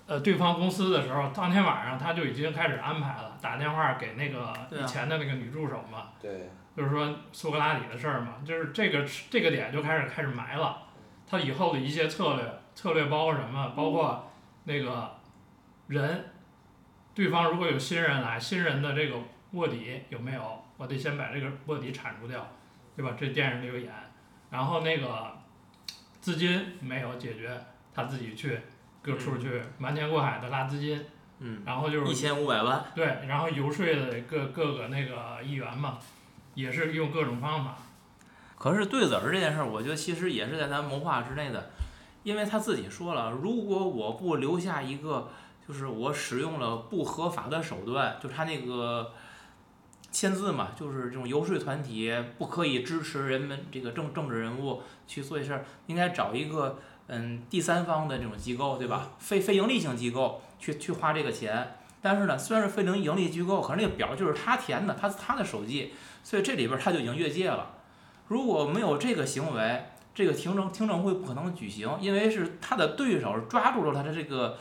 [0.05, 10.83] 呃，对方公司的时候，当天晚上他就已经开始安排了，打电话给那个以前的那个女助手嘛，对，就是说苏格拉底的事儿嘛，就是这个这个点就开始开始埋了，
[11.27, 13.73] 他以后的一些策略，策略包括什么？
[13.75, 14.31] 包括
[14.65, 15.11] 那个
[15.87, 16.25] 人，
[17.15, 19.17] 对方如果有新人来，新人的这个
[19.53, 20.63] 卧底有没有？
[20.77, 22.47] 我得先把这个卧底铲除掉，
[22.95, 23.15] 对吧？
[23.19, 23.91] 这电影里有演，
[24.51, 25.35] 然后那个
[26.21, 27.59] 资金没有解决，
[27.91, 28.59] 他自己去
[29.01, 31.03] 各处去瞒天过海的拉资金，
[31.39, 32.85] 嗯，然后就是一千五百万。
[32.93, 35.97] 对，然后游说的各各个那个议员嘛，
[36.57, 37.77] 也是用各种方法。
[38.57, 41.69] 可是对子儿这件事儿，我觉得其实也是在咱谋划之内的，
[42.23, 45.29] 因为他自己说了，如果我不留下一个，
[45.67, 49.13] 就是我使用了不合法的手段，就他那个
[50.11, 59.11] 签字嘛，就是这种游说团体不可以支持人们这个政政治人物去做事儿，应该找一个嗯第三方的这种机构，对吧？
[59.19, 61.75] 非非盈利性机构去去花这个钱。
[62.01, 65.93] 但是呢，虽然是非盈盈利机构，可是那个表就是他填的，他他的手机，
[66.27, 67.71] 所以这里边他就已经越界了。
[68.27, 74.57] 如果没有这个行为，这个听证听证会不可能举行，因为是他的对手抓住了他的这个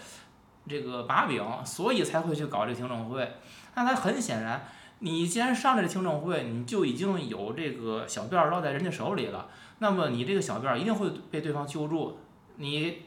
[0.68, 3.28] 这个把柄，所以才会去搞这个听证会。
[3.74, 4.64] 那他很显然，
[5.00, 9.48] 你既然上这个听证会，你就已经有这个小辫儿落在人家手里了，
[9.80, 12.16] 那么你这个小辫儿一定会被对方揪住。
[12.58, 13.02] 你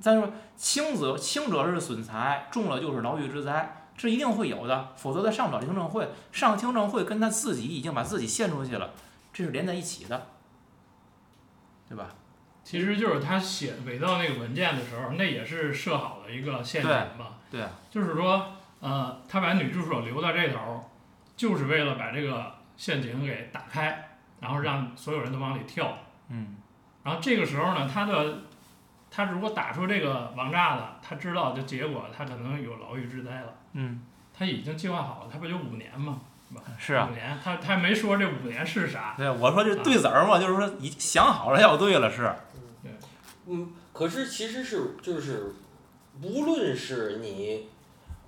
[0.00, 6.08] 再说轻则轻者是损财，重了就是牢狱之灾，这一定会有的，否则他上不了听证会。
[6.32, 8.90] 上听证会跟他自己已经把自己献出去了。
[9.32, 10.26] 这是连在一起的，
[11.88, 12.08] 对吧？
[12.62, 17.34] 其实就是他写伪造那个文件的时候，那也是设好的一个陷阱嘛。
[17.50, 20.90] 对啊就是说，呃，他把女助手留到这头，
[21.36, 25.98] 就是为了把这个陷阱给打开，然后让所有人都往里跳。
[26.28, 26.56] 嗯，
[27.02, 28.38] 然后这个时候呢，他的
[29.10, 33.52] 他如果打出这个王炸了，他知道的结果，他可能有牢狱之灾了。
[33.74, 34.00] 嗯，
[34.36, 36.20] 他已经计划好了，他不就五年吗？
[36.78, 37.08] 是啊。
[37.10, 39.14] 五，年，他他没说这五年是啥。
[39.16, 42.32] 对，我说这对子儿嘛，就是说已想好了要对了是，
[43.46, 45.52] 嗯，可是其实是就是，
[46.22, 47.66] 无论是你，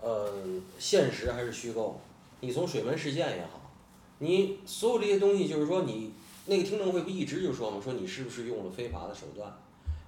[0.01, 0.33] 呃，
[0.79, 2.01] 现实还是虚构，
[2.41, 3.73] 你从水门事件也好，
[4.19, 6.13] 你所有这些东西，就是说你
[6.47, 9.51] 那个听证会不一直就说嘛，说你是不是用了非法的手段，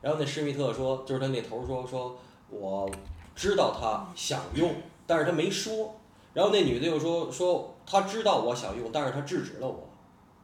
[0.02, 2.18] 然后那施密特说，就是他那头儿说说，
[2.50, 2.90] 我
[3.34, 4.74] 知道他想用，
[5.08, 5.98] 但是他没说，
[6.34, 9.88] 然后那女的又说说他知道我想用，但是他制止了我，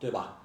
[0.01, 0.39] 对吧？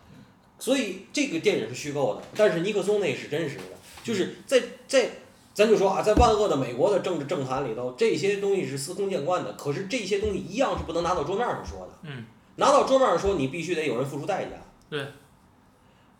[0.60, 3.63] 所以这个电影是虚构的，但是尼克松那是真实的，
[4.03, 5.10] 就是在在，
[5.53, 11.93] 咱就说啊，在万恶的美国的政治政坛里头，这些东西是司空见惯的，可是这些东西一样是不能拿到桌面上说的。
[12.01, 12.25] 嗯，
[12.58, 14.51] 拿到桌面上说，你必须得有人付出代价。
[14.89, 15.08] 对，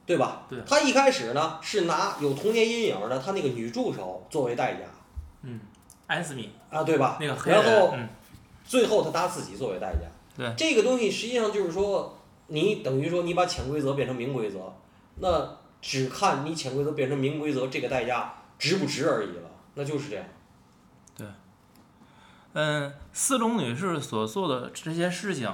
[0.06, 0.46] 对吧？
[0.50, 5.50] 对他一开始呢是拿有童年阴影的他那个女助手作为代价
[6.10, 7.18] 艾斯米啊，对吧？
[7.22, 8.10] 那个黑然后，嗯，
[8.66, 10.08] 最后他拿自己作为代价。
[10.36, 12.18] 对这个东西实际上就是说，
[12.48, 14.74] 你等于说你把潜规则变成明规则，
[15.18, 20.26] 那只看你潜规则变成明规则这个代价值不值而已了，那就是这样。
[21.16, 21.28] 对
[22.54, 25.54] 嗯，斯隆女士所做的这些事情，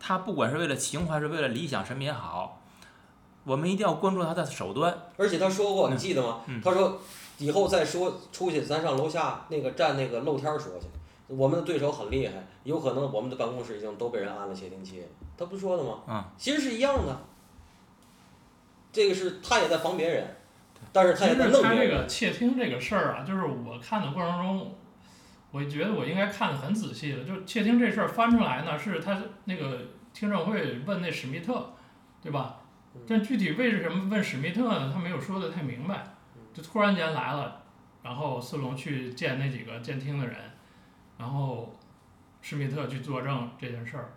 [0.00, 2.60] 她不管是为了情怀，是为了理想什么也好，
[3.44, 4.98] 我们一定要关注他的手段。
[5.16, 6.40] 而且他说过，嗯你记得吗？
[6.46, 7.00] 嗯他说
[7.38, 10.86] 以后再说出去，咱上楼下那个站那个露天儿说去。
[11.26, 15.04] 我们的对手很厉害，有可能我们的办公室已经都被人安了窃听器。
[15.36, 16.00] 他不是说的吗？
[16.08, 17.20] 嗯其实是一样的。
[18.90, 20.36] 这个是他也在防别人，
[20.92, 22.06] 但是他其也在实他这个。
[22.06, 24.74] 窃听这个事儿啊，就是我看的过程中，
[25.50, 27.24] 我觉得我应该看得很仔细了。
[27.24, 29.78] 就窃听这事儿翻出来呢，是他那个
[30.14, 31.72] 听证会问那史密特，
[32.22, 32.56] 对吧？
[33.06, 34.90] 但具体为什么问史密特呢？
[34.92, 36.16] 他没有说的太明白，
[36.58, 37.62] 就突然间来了，
[38.02, 40.36] 然后斯隆去见那几个监听的人，
[41.16, 41.76] 然后
[42.42, 44.10] 施密特去作证这件事儿。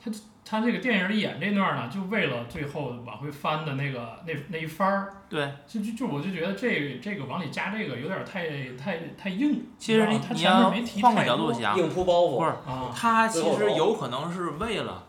[0.00, 0.08] 他
[0.44, 5.12] 他这个电影里演这段呢，就为了最后往回翻的那个那那一番儿。
[5.28, 9.66] 对，就就就我就觉得这这个往里加这个有点太太太硬。
[9.76, 15.04] 其实你你要没提换个太多角度想，硬铺包袱，不是啊，他其实有可能是为了，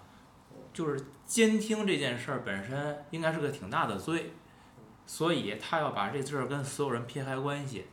[0.74, 4.34] 就是监听这件事儿本身应该是个挺大的罪，
[5.10, 7.88] 所以他要把这事儿跟所有人撇开关系，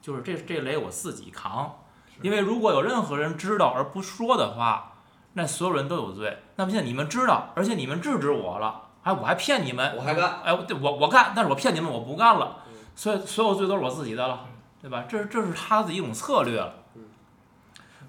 [0.00, 1.80] 就是这这雷我自己扛，
[2.22, 4.92] 因为如果有任何人知道而不说的话，
[5.32, 6.38] 那所有人都有罪。
[6.54, 10.42] 那么现在你们知道，而且你们制止我了，哎，我还骗你们，我还干。
[10.44, 14.46] 哎，对我我干，但是我骗你们，我不干了嗯，所以所有罪都是我自己的了，
[14.80, 15.06] 对吧？
[15.08, 17.02] 这这是他的一种策略了嗯。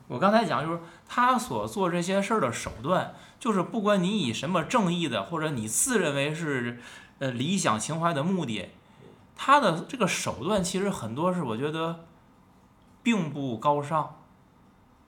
[0.08, 6.80] 我刚才讲就是他所做这些事儿的手段，就是不管你以什么正义的，或者你自认为是
[7.22, 8.70] 呃理想情怀的目的，
[9.36, 12.06] 他的这个手段其实很多是我觉得
[13.04, 14.18] 并不高尚。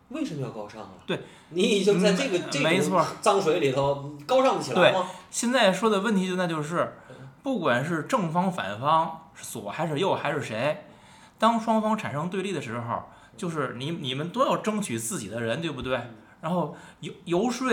[0.10, 0.90] 为什么要高尚啊？
[1.08, 5.10] 对，你已经在这个嗯这种没错脏水里头高尚得起来吗？
[5.32, 6.94] 现在说的问题就那就是，
[7.42, 10.86] 不管是正方反方，是左还是右还是谁，
[11.40, 16.00] 当双方产生对立的时候，就是你你们都要争取自己的人，对不对？
[16.42, 17.72] 然后游游说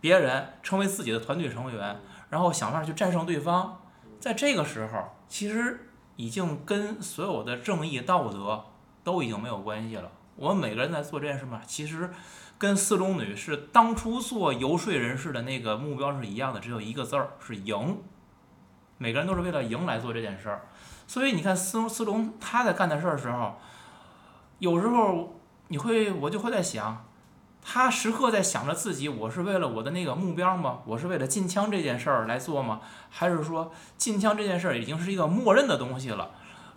[0.00, 2.00] 别人成为自己的团队成员，
[2.30, 3.80] 然后想办法去战胜对方。
[4.20, 8.64] 在这个时候，其实已经跟所有的正义道德
[9.04, 10.10] 都已经没有关系了。
[10.36, 12.10] 我们每个人在做这件事嘛，其实
[12.58, 17.98] 跟斯隆女士当初做游说人士的那个目标是一样的，只有一个字儿是赢。
[18.98, 20.62] 每个人都是为了赢来做这件事儿，
[21.06, 23.56] 所以你看斯斯隆他在干的事儿的时候，
[24.58, 27.04] 有时候你会我就会在想，
[27.62, 30.78] 他时刻在想着自己，我是为了我的那个目标吗？
[30.86, 32.80] 我是为了禁枪这件事儿来做吗？
[33.10, 36.30] 还是说禁枪这件事儿已经是一个默认的东西了？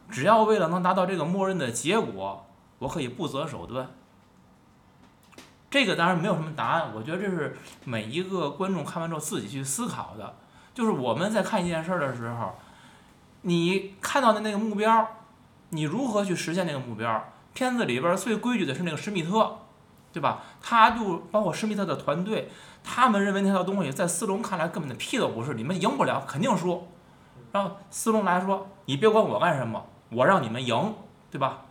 [0.10, 2.46] 只要为了能达到这个默认的结果，
[2.80, 3.91] 我可以不择手段。
[5.70, 10.36] 这个当然没有什么答案，我觉得这是每一个观众看完之后自己去思考的。
[10.74, 12.60] 就是我们在看一件事儿的时候，
[13.44, 15.08] 你看到的那个目标，
[15.70, 17.32] 你如何去实现那个目标？
[17.54, 19.60] 片子里边最规矩的是那个施密特，
[20.13, 20.43] 对吧？
[20.62, 22.50] 他就包括施密特的团队，
[22.84, 26.88] 他们认为那套东西在斯隆看来根本的屁都不是，你们赢不了，肯定输。
[27.52, 30.93] 然后斯隆来说：“你别管我干什么，我让你们赢，
[31.30, 31.65] 对吧？”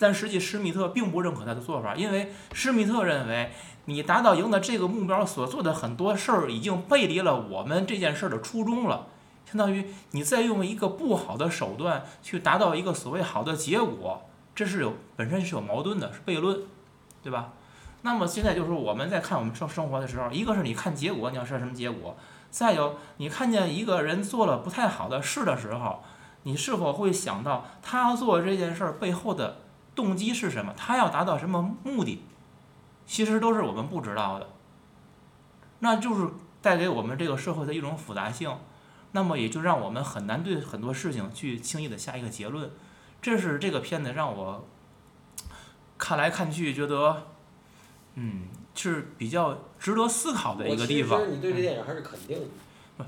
[0.00, 3.52] 但实际施密特并不认可他的做法，因为施密特认为
[3.84, 9.06] 你达到赢的这个目标所做的很多事儿已经背离了我们这件事儿的初衷了，
[9.44, 16.62] 相当于你在用一个不好的手段去达到一个所谓好的结果，这是有本身是有矛盾的，是悖论，
[17.22, 17.52] 对吧？
[18.02, 22.16] 那么现在就是我们在看我们生生活的时候，一个是你看结果，你要是什么结果；
[22.50, 26.04] 再有你看见一个人做了不太好的事的时候，
[26.44, 29.62] 你是否会想到他做这件事背后的
[29.94, 30.72] 动机是什么？
[30.76, 32.22] 他要达到什么目的？
[33.06, 34.48] 其实都是我们不知道的。
[35.80, 36.30] 那就是
[36.62, 38.56] 带给我们这个社会的一种复杂性，
[39.12, 42.70] 那么也就让我们很难对很多事情去轻易的下一个结论。
[43.20, 44.66] 这是这个片子让我
[45.98, 47.26] 看来看去觉得，
[48.16, 51.24] 嗯，是比较值得思考的一个地方我。
[51.24, 53.06] 其实你对这电影还是肯定的。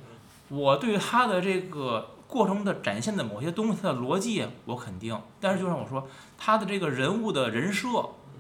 [0.49, 6.07] 我对他的这个过程的展现的某些东西，它的逻辑我肯定，但是就像我说，
[6.39, 7.89] 他的这个人物的人设，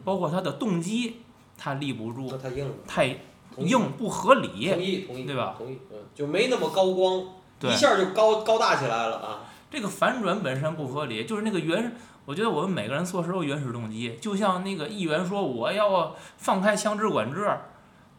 [0.04, 1.22] 包括他的动机，
[1.58, 2.74] 他立不住硬了。
[2.86, 3.18] 太
[3.58, 4.70] 硬不合理。
[4.70, 7.24] 同意同意，对吧同意，嗯，就没那么高光，
[7.62, 9.44] 一下就高高大起来了啊。
[9.70, 11.92] 这个反转本身不合理，就是那个原，
[12.24, 17.50] 我觉得我们每个人做事都有原始动机，就像那个议员说我要放开枪支管制，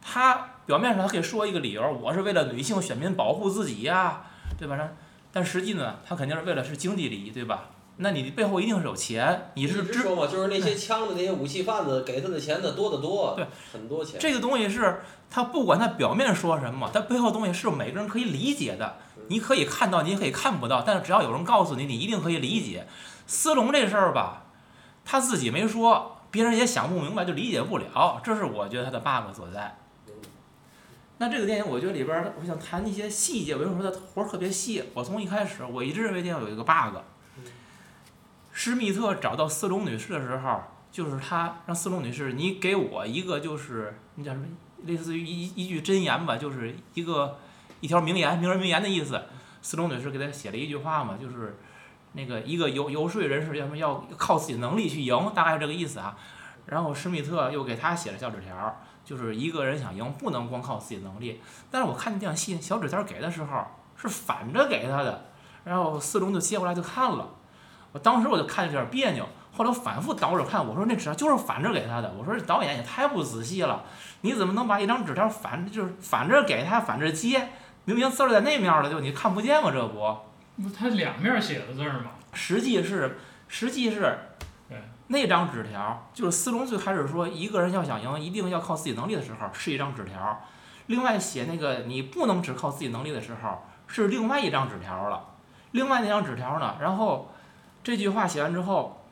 [0.00, 4.22] 他表面上他可以说一个理由，我是为了女性选民保护自己呀，
[4.56, 4.76] 对吧？
[4.78, 4.96] 但
[5.32, 7.70] 但实际呢，他肯定是为了是经济利益，对吧？
[8.02, 14.18] 那你背后一定是有钱，你是说嘛，就是那些枪的那些武器贩子给他的钱的多得多，对，很多钱。
[14.18, 18.96] 这个东西是他不管他表面说什么，他背后东西是每个人可以理解的。
[19.28, 22.86] 你可以看到，你也可以看不到，但是只要有人告诉你，你一定可以理解。
[23.26, 24.46] 斯隆这事儿吧，
[25.04, 29.76] 他自己没说，别人也想不明白，就理解不了，这是我觉得他的 bug 所在。
[31.18, 34.82] 那这个电影我觉得里边儿，我想谈一些细节，为什么说它活儿特别细？
[34.94, 36.96] 我从一开始我一直认为电影有一个 bug。
[38.62, 40.60] 施密特找到斯隆女士的时候，
[40.92, 44.46] 就是他让斯隆女士，你给我一个就是你叫什么，
[44.84, 47.38] 类似于一一句箴言吧，就是一个
[47.80, 49.18] 一条名言，名人名言的意思。
[49.62, 51.58] 斯隆女士给他写了一句话嘛，就是
[52.12, 56.18] 那个一个游游说人士要么要靠自己能力去赢，大概是这个意思啊。
[56.66, 61.40] 然后施密特又给他写了小纸条，就是一个人想赢不能光靠自己能力。
[61.70, 63.64] 但是我看那电影戏，小纸条给的时候
[63.96, 65.30] 是反着给他的，
[65.64, 67.36] 然后斯隆就接过来就看了。
[67.92, 73.84] 我当时我就看着有点别扭，后来我反复倒着看，我说那纸条就是反着给他的，我说这导演也太不仔细了，
[74.20, 77.48] 你怎么能把一张纸条反就是反着给他，反着接？
[77.86, 79.70] 明明字儿在那面了，就你看不见吗？
[79.72, 80.16] 这不？
[80.62, 82.10] 不，他两面写的字儿嘛。
[82.32, 83.18] 实际是，
[83.48, 84.18] 实际是
[84.68, 84.78] 对，
[85.08, 90.44] 那张纸条就是斯隆最开始说一个人要想赢，一定要靠自己能力的时候是一张纸条，
[90.86, 95.24] 另外写那个你不能只靠自己能力的时候是另外一张纸条了。
[95.72, 97.29] 另外那张纸条呢，然后
[97.82, 99.04] 这句话写完之后，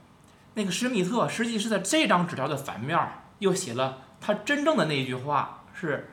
[0.55, 6.11] 那个施密特实际是在这张纸条的反面儿又写了他真正的那一句话是。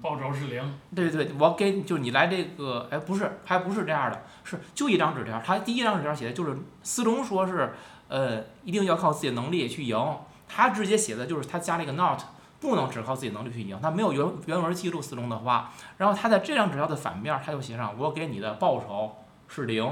[0.00, 0.78] 报酬是零。
[0.94, 5.38] 对对，我给就你来这个，哎，不是，还不是这样的，是就一张纸条。
[5.44, 7.74] 他第一张纸条写的就是斯隆说是，
[8.08, 10.16] 呃，一定要靠自己的能力去赢。
[10.48, 12.20] 他直接写的就是他加了一个 not，
[12.58, 13.78] 不能只靠自己能力去赢。
[13.82, 15.72] 他没有原原文记录斯隆的话。
[15.98, 19.16] 然后他在这张纸条的反面，他又写上我给你的报酬
[19.48, 19.86] 是零。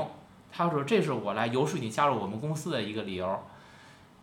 [0.52, 3.40] 他说这是我来游说你加入我们公司的一个理由。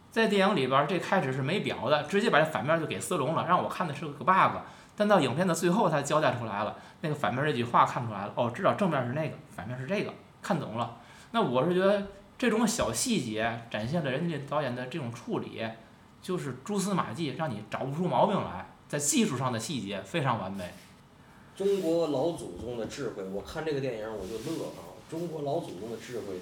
[0.10, 4.58] 在电影里边，这开始是没表的，直接把这反面就给斯隆了，让我看的是个 bug。
[4.96, 10.12] 但到影片的最后，他交代出来了，那个反面这句话看出来了，哦，知道正面是那个，反面是这个，
[10.42, 10.98] 看懂了。
[11.32, 15.64] 那我是觉得这种小细节展现了人家导演的这种处理，
[16.20, 20.74] 就是蛛丝马迹，让你找不出毛病来，在技术上的细节非常完美。
[21.56, 24.87] 中国老祖宗的智慧，我看这个电影我就乐啊！
[25.10, 26.36] 中国老祖宗的智慧，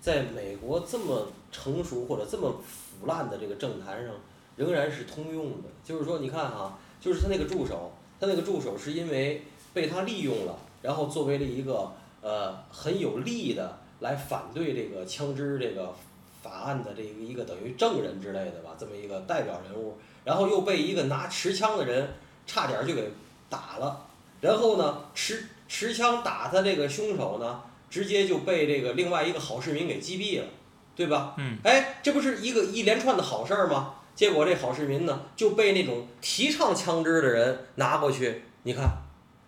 [0.00, 4.14] 在美国这么成熟或者这么腐烂的这个政坛上，
[4.56, 5.68] 仍然是通用的。
[5.84, 6.78] 就是说，你看哈。
[6.98, 9.42] 就是他那个助手，他那个助手是因为
[9.72, 11.92] 被他利用了，然后作为了一个
[12.22, 15.94] 呃很有力的来反对这个枪支这个
[16.42, 22.08] 法案的这一个等于证人之类的吧，这么一个代表人物，然后又被一个拿持枪的人
[22.46, 23.08] 差点就给
[23.48, 24.06] 打了，
[24.40, 30.46] 然后呢持持枪打他这个凶手呢，直接就被这个另外一个好市民给击毙了，
[30.94, 31.34] 对吧？
[31.38, 31.58] 嗯。
[31.64, 33.94] 哎，这不是一个一连串的好事儿吗？
[34.14, 38.88] 结果这好市民呢就被那种提倡枪支的人拿过去，你看，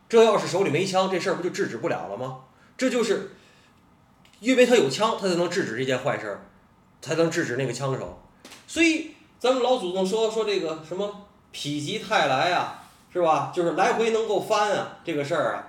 [0.09, 2.41] 这要是手里没枪，这事儿不就制止不了了吗？
[2.77, 3.33] 这就是，
[4.41, 6.47] 因为他有枪，他才能制止这件坏事儿，
[7.01, 8.23] 才能制止那个枪手。
[8.67, 13.51] 所以咱们老祖宗说说这个什么“否极泰来”啊，是吧？
[13.55, 15.68] 就是来回能够翻啊，这个事儿啊。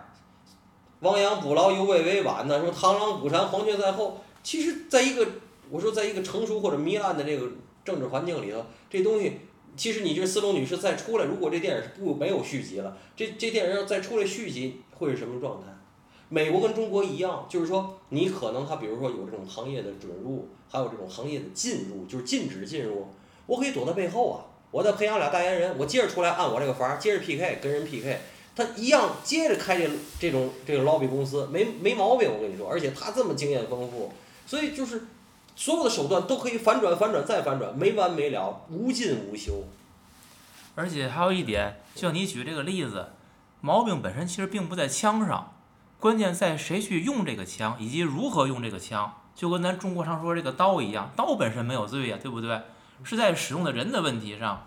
[1.01, 2.61] 亡羊补牢，犹未为晚呢。
[2.61, 4.21] 说螳螂捕蝉，黄雀在后。
[4.43, 5.25] 其实，在一个
[5.69, 7.47] 我说，在一个成熟或者糜烂的这个。
[7.85, 9.39] 政治环境里头，这东西
[9.75, 15.67] 其实你这斯隆女士再出来，如果这电影是不没有续集了，这这电影要再出来续集会是什么状态？
[16.27, 23.07] 美国跟中国一样，就是说你可能他比如说有这种行业的准入，还有这种行业的进入，就是禁止进入，
[23.47, 28.19] 我可以躲在背后啊，我再培养俩代言人，我接着出来按我这个法儿接着 PK 跟人 PK，
[28.55, 29.89] 他一样接着开这
[30.19, 34.13] 这种这个 lobby 公司没没毛病，我跟你说，而且他这么经验丰富，
[34.45, 35.07] 所以就是。
[35.61, 39.65] 所有的手段都可以反转、反转再反转，没完没了，无尽无休。
[40.73, 43.09] 而且还有一点，像你举这个例子，
[43.59, 45.53] 毛病本身其实并不在枪上，
[45.99, 49.13] 关键在谁去用这个枪，以及如何用这个枪。
[49.35, 52.61] 就跟咱中国常说这个刀一样，刀本身没有罪呀，对不对？
[53.03, 54.65] 是在使用的人的问题上。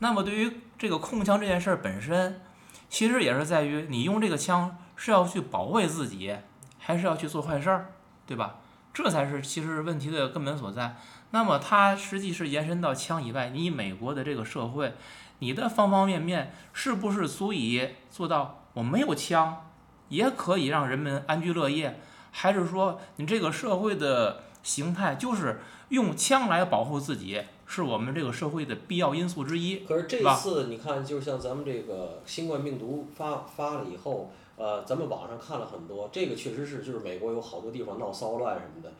[0.00, 2.42] 那么对于这个控枪这件事本身，
[2.88, 6.36] 其实也是在于你用这个枪是要去保卫自己，
[6.78, 7.92] 还是要去做坏事儿，
[8.26, 8.56] 对吧？
[8.94, 10.96] 这才是其实问题的根本所在。
[11.32, 14.94] 那么它实际是延伸到枪以外，你美国的这个社会，
[15.40, 19.66] 你的方方面面是不是足以做到我没有枪
[20.08, 22.00] 也可以让人们安居乐业？
[22.30, 29.80] 还是说你这个社会的形态就是用枪来保护自己，是我们这个社会的必要因素之一？
[29.80, 34.30] 可是这次你看，就像咱们这个新冠病毒发发了以后。
[34.58, 38.90] 呃，咱们网上看了很多，这个确实是，就是美国有好多地方闹骚乱什么的，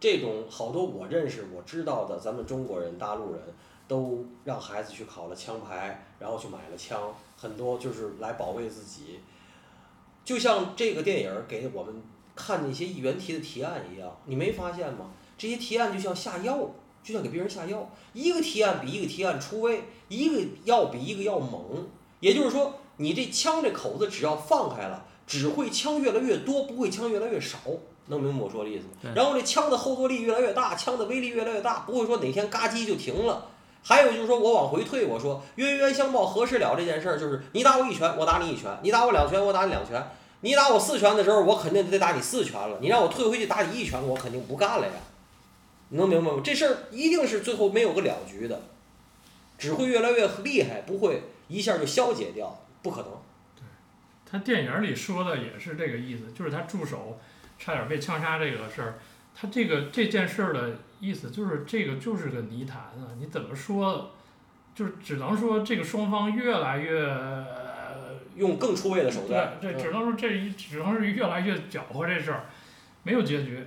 [0.00, 3.40] 这种好多我认识我知道的，咱们中国人、大陆人
[3.86, 9.20] 都让孩子去考了枪牌，然后去买了枪，很多就是来保卫自己。
[10.24, 12.02] 就像这个电影给我们
[12.34, 15.12] 看那些议员提的提案一样，你没发现吗？
[15.38, 16.68] 这些提案就像下药，
[17.04, 21.86] 就像给别人下药，一个提案比一个提案出位，一个药比一个药猛。
[22.20, 27.58] 也就是说，你这枪这口子只要放开了，只会枪越来越多，不会枪越来越少。
[28.06, 29.12] 能明白我说的意思吗？
[29.14, 33.48] 然后这枪的后坐力越来越大，枪的威力越来越大，不会说哪天嘎叽就停了。
[33.82, 40.02] 还有就是说我往回退，我说冤冤相报何时了这件事儿，就是你打我一拳，我打你一拳；你打我两拳，我打你两拳。
[40.40, 42.78] 你打我四拳的时候，我肯定得打你四拳了。
[42.80, 44.92] 你让我退回去打你一拳，我肯定不干了呀。
[45.90, 46.40] 你能明白吗？
[46.42, 48.62] 这事儿一定是最后没有个了局的，
[49.58, 53.10] 只会越来越厉害，不会一下就消解掉，不可能。
[53.56, 53.62] 对
[54.24, 57.20] 他电影里说的也是这个意思，就是他助手
[57.58, 58.98] 差点被枪杀这个事儿，
[59.34, 64.10] 他这个这件事儿的意思就是这个就是个泥潭啊，你怎么说，
[64.74, 69.56] 就是只能说这个双方越来越，呃用更出位的手段。
[69.60, 72.46] 对，嗯只能说这一只能是越来越搅和这事儿，
[73.04, 73.64] 没有结局。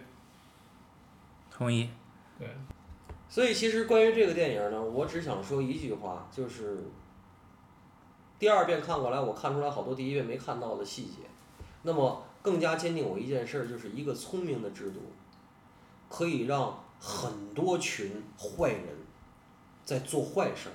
[1.50, 1.90] 同意。
[3.38, 6.86] 所以其实关于这个电影呢，我只想说一句话，就是
[8.40, 11.18] 第二遍看过来，我看出来好多第一遍没看到的细节。
[11.84, 15.02] 那么更加坚定我一件事儿，就是一个聪明的制度，
[16.10, 18.98] 可以让很多群坏人
[19.86, 20.74] 在做坏事儿，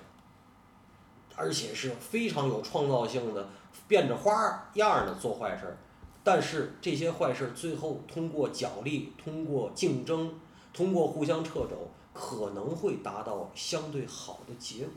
[1.35, 3.49] 而且是非常有创造性的，
[3.89, 5.77] 变着花样的做坏事儿。
[6.23, 10.39] 但是这些坏事最后通过角力、通过竞争、
[10.73, 14.95] 通过互相掣肘，可能会达到相对好的结果。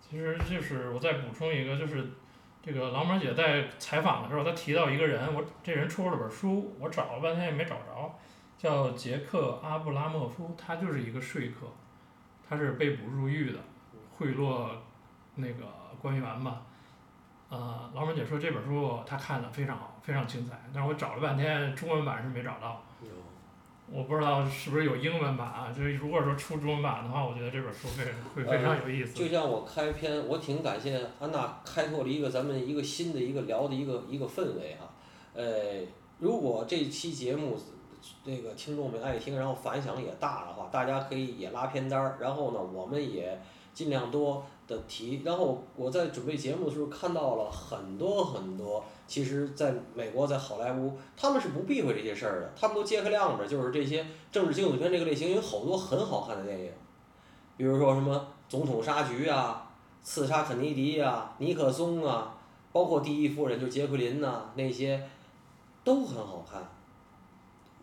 [0.00, 2.10] 其实就是我再补充一个，就是
[2.62, 8.18] 这个郎门姐在采访的时候，她提到一个人，我这人出了本书，我找了半天也没找着，
[8.58, 11.66] 叫杰克阿布拉莫夫，他就是一个说客，
[12.46, 13.58] 他是被捕入狱的，
[14.18, 14.68] 贿赂
[15.36, 15.66] 那个
[16.02, 16.60] 官员嘛。
[17.52, 22.82] 呃，老马姐说这本书她看的非常好，非常精彩，但是我找了半天中文版是没找到，
[23.90, 25.70] 我不知道是不是有英文版啊？
[25.70, 28.04] 就是如果说出中文版的话，我觉得这本书会
[28.42, 29.12] 会非常有意思。
[29.12, 34.88] 就像我开篇，我挺感谢安娜开拓了一个咱们一个新的一个聊的一个一个氛围哈。
[35.34, 35.86] 呃，
[36.20, 37.60] 如果这期节目
[38.24, 43.38] 这个听众们爱听，然后反响也大的话，大家可以也拉片单儿，然后呢，我们也
[43.74, 45.22] 尽量多的提。
[45.24, 56.72] 然后我在准备节目的时候看到了很多很多，其实在美国在好莱坞，他们是不避讳这些事儿的，他们都揭开亮着，就是这些政治惊悚片这个类型有好多很好看的电影。
[57.56, 59.70] 比如说什么总统杀局啊、
[60.02, 62.34] 刺杀肯尼迪啊、尼克松啊，
[62.72, 65.08] 包括第一夫人就杰奎琳呐、那些
[65.84, 66.62] 都很好看。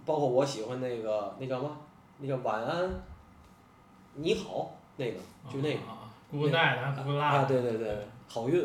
[0.06, 1.78] 包括我喜欢那个那叫什么？
[2.18, 2.90] 那叫晚安，
[4.16, 5.18] 你好，那个
[5.50, 8.64] 就那个啊，Good night，Good 啊，对对对，好运，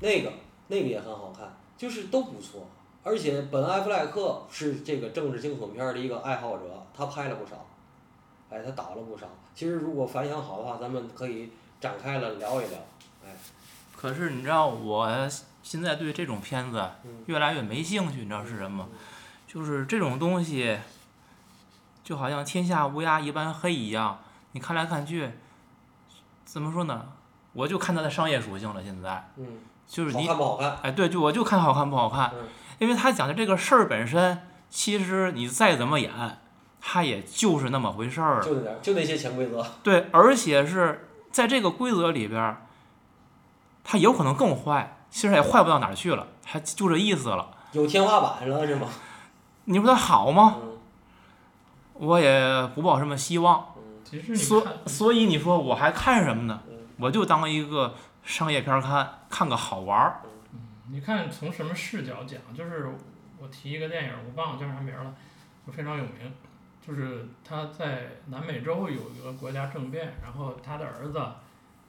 [0.00, 0.32] 那个
[0.68, 1.46] 那个也很好看，
[1.76, 2.66] 就是都不错。
[3.02, 6.64] 而且本艾弗莱克是这个政治惊悚片的一个爱好者，
[6.96, 7.66] 他拍了不少，
[8.50, 9.26] 哎，他导了不少。
[9.54, 11.50] 其实如果反响好的话，咱们可以
[11.80, 12.78] 展开了聊一聊。
[13.24, 13.36] 哎，
[13.94, 15.28] 可是你知道，我
[15.62, 18.88] 现在对这种片子嗯越来越没兴趣，你知道是什么？
[19.46, 20.78] 就是这种东西，
[22.04, 24.18] 就好像天下乌鸦一般黑一样，
[24.52, 25.30] 你看来看去，
[26.52, 27.06] 怎么说呢？
[27.52, 28.82] 我就看它的商业属性了。
[28.82, 29.46] 现在嗯，
[29.86, 30.78] 就是你，看不好看？
[30.82, 32.48] 哎，对，就我就看好看不好看嗯，
[32.80, 36.10] 因为他讲的这个事儿本身，其实你再怎么演，
[36.80, 38.42] 它也就是那么回事儿。
[38.42, 39.64] 就那点儿，就那些潜规则。
[39.84, 42.66] 对，而且是在这个规则里边儿，
[43.84, 47.48] 它有可能更坏，其实也坏不到哪儿去了，还就这意思了。
[47.70, 48.88] 有天花板了是吗？
[49.66, 50.56] 你说它好吗？
[50.62, 50.66] 嗯
[52.00, 53.69] 我也不抱什么希望。
[54.12, 56.76] 嗯其实你所，所以你说我还看什么呢嗯？
[56.98, 60.20] 我就当一个商业片儿看，看个好玩儿。
[60.52, 60.60] 嗯
[60.92, 62.88] 你看从什么视角讲，就是
[63.38, 65.14] 我提一个电影，我忘了叫啥名儿了，
[65.64, 66.32] 就非常有名，
[66.84, 71.24] 就是他在南美洲有一个国家政变，然后他的儿子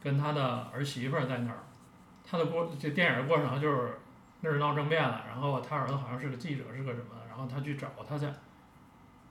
[0.04, 1.64] 跟他的儿媳妇儿在那儿，
[2.24, 3.98] 他的过这电影的过程就是
[4.42, 8.28] 那儿闹政变了，然后他儿子好像是个记者是个什么，然后他去找他去，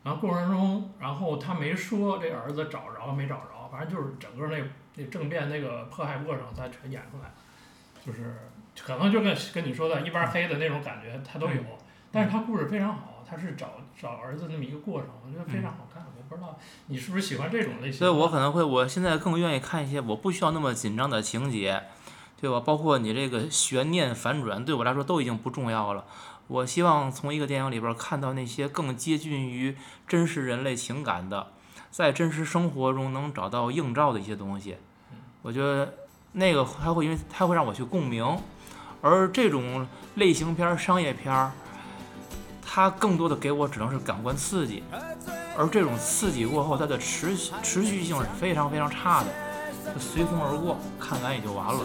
[0.03, 4.65] 然后过程中，然后他没说这儿子找着没找着，反正就是整个那
[4.97, 7.31] 那政变那个迫害过程他全演出来，
[8.05, 8.35] 就是
[8.83, 11.63] 可能就跟跟你说的一般黑的那种感觉他都有，
[12.11, 16.03] 但是他故事非常好，他是找找儿子那么一个过程，我觉得非常好看。
[16.17, 17.99] 我不知道你是不是喜欢这种类型？
[17.99, 21.83] 所以我可能会，我现在更愿意看一些我不需要那么紧张的情节，
[22.41, 22.61] 对吧？
[22.61, 26.07] 包括你这个悬念反转，对我来说都已经不重要了。
[26.51, 29.77] 我希望从一个电影里边看到那些更接近于
[30.09, 31.47] 真实人类情感的，
[31.93, 34.77] 在真实生活中能找到映照的一些东西。
[35.43, 35.95] 我觉得
[36.33, 38.37] 那个它会因为它会让我去共鸣，
[39.01, 39.87] 而这种
[40.17, 41.53] 类型片、商业片儿，
[42.61, 44.83] 它更多的给我只能是感官刺激。
[45.57, 49.29] 而这种刺激过后，它的持续持续性是非常非常差的。
[49.95, 51.81] 就随风而过，看完也就完了。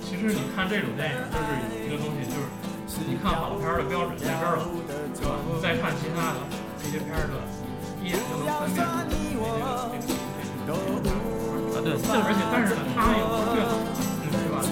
[0.00, 2.46] 其实你看这种电影，就是有一个东西，就是
[3.02, 5.34] 你看好片的标准在这儿了，对吧？
[5.50, 6.46] 你再看其他的
[6.78, 7.34] 这些片儿的，
[7.98, 9.42] 一眼就能分辨出这个
[9.90, 10.14] 这个
[10.62, 11.18] 这个这个
[11.74, 13.90] 啊，对，但而且但是呢，它又是最好的，
[14.30, 14.62] 对吧？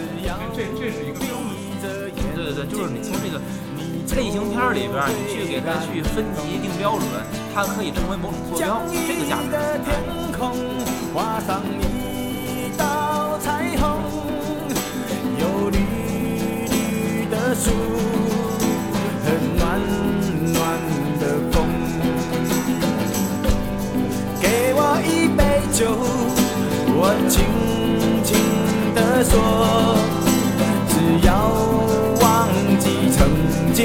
[0.55, 1.51] 这这是一个标准。
[1.83, 3.43] 对对对，就是你从这个
[4.15, 7.05] 类型片儿里边儿，你去给它去分级定标准，
[7.53, 9.51] 它可以成为某种坐标，这个价值
[17.63, 17.71] 绿的树
[19.23, 19.81] 和暖
[20.53, 20.59] 暖
[21.21, 21.55] 的风。
[24.41, 25.41] 给我一杯
[25.73, 25.81] 酒，
[26.95, 27.35] 我轻
[28.25, 28.31] 轻
[28.95, 29.33] 地说，
[30.89, 30.93] 只
[31.25, 31.31] 要
[32.21, 32.27] 忘
[32.81, 32.85] 记
[33.17, 33.19] 曾
[33.73, 33.81] 经，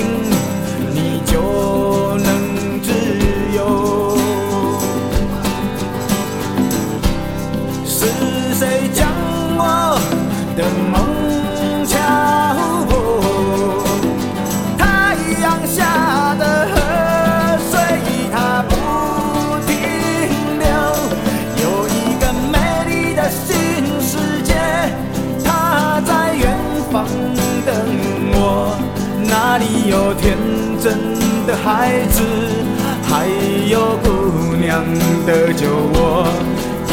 [35.28, 36.26] 的酒窝。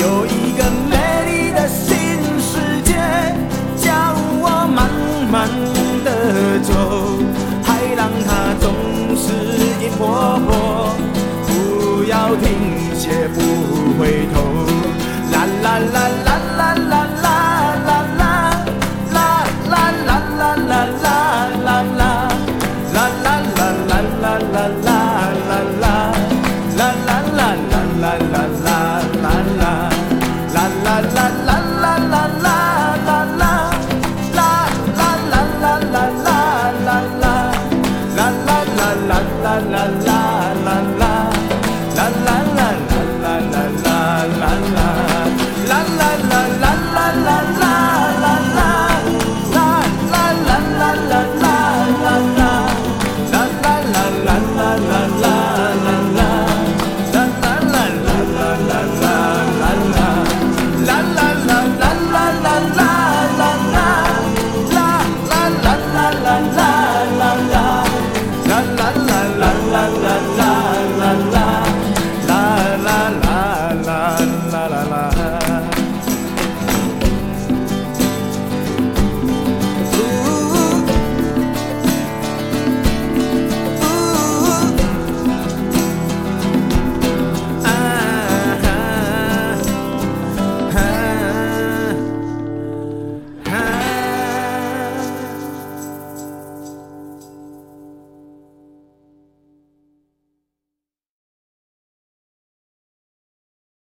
[0.03, 2.93] 有一个美丽的新世界，
[3.77, 3.95] 叫
[4.43, 4.91] 我慢
[5.31, 5.49] 慢
[6.05, 6.75] 的走。
[7.63, 8.75] 海浪它总
[9.15, 9.31] 是
[9.81, 10.03] 一波
[10.49, 10.91] 波，
[11.47, 12.45] 不要停
[12.99, 13.39] 歇，不
[14.01, 14.43] 回头。
[15.31, 16.34] 啦啦啦啦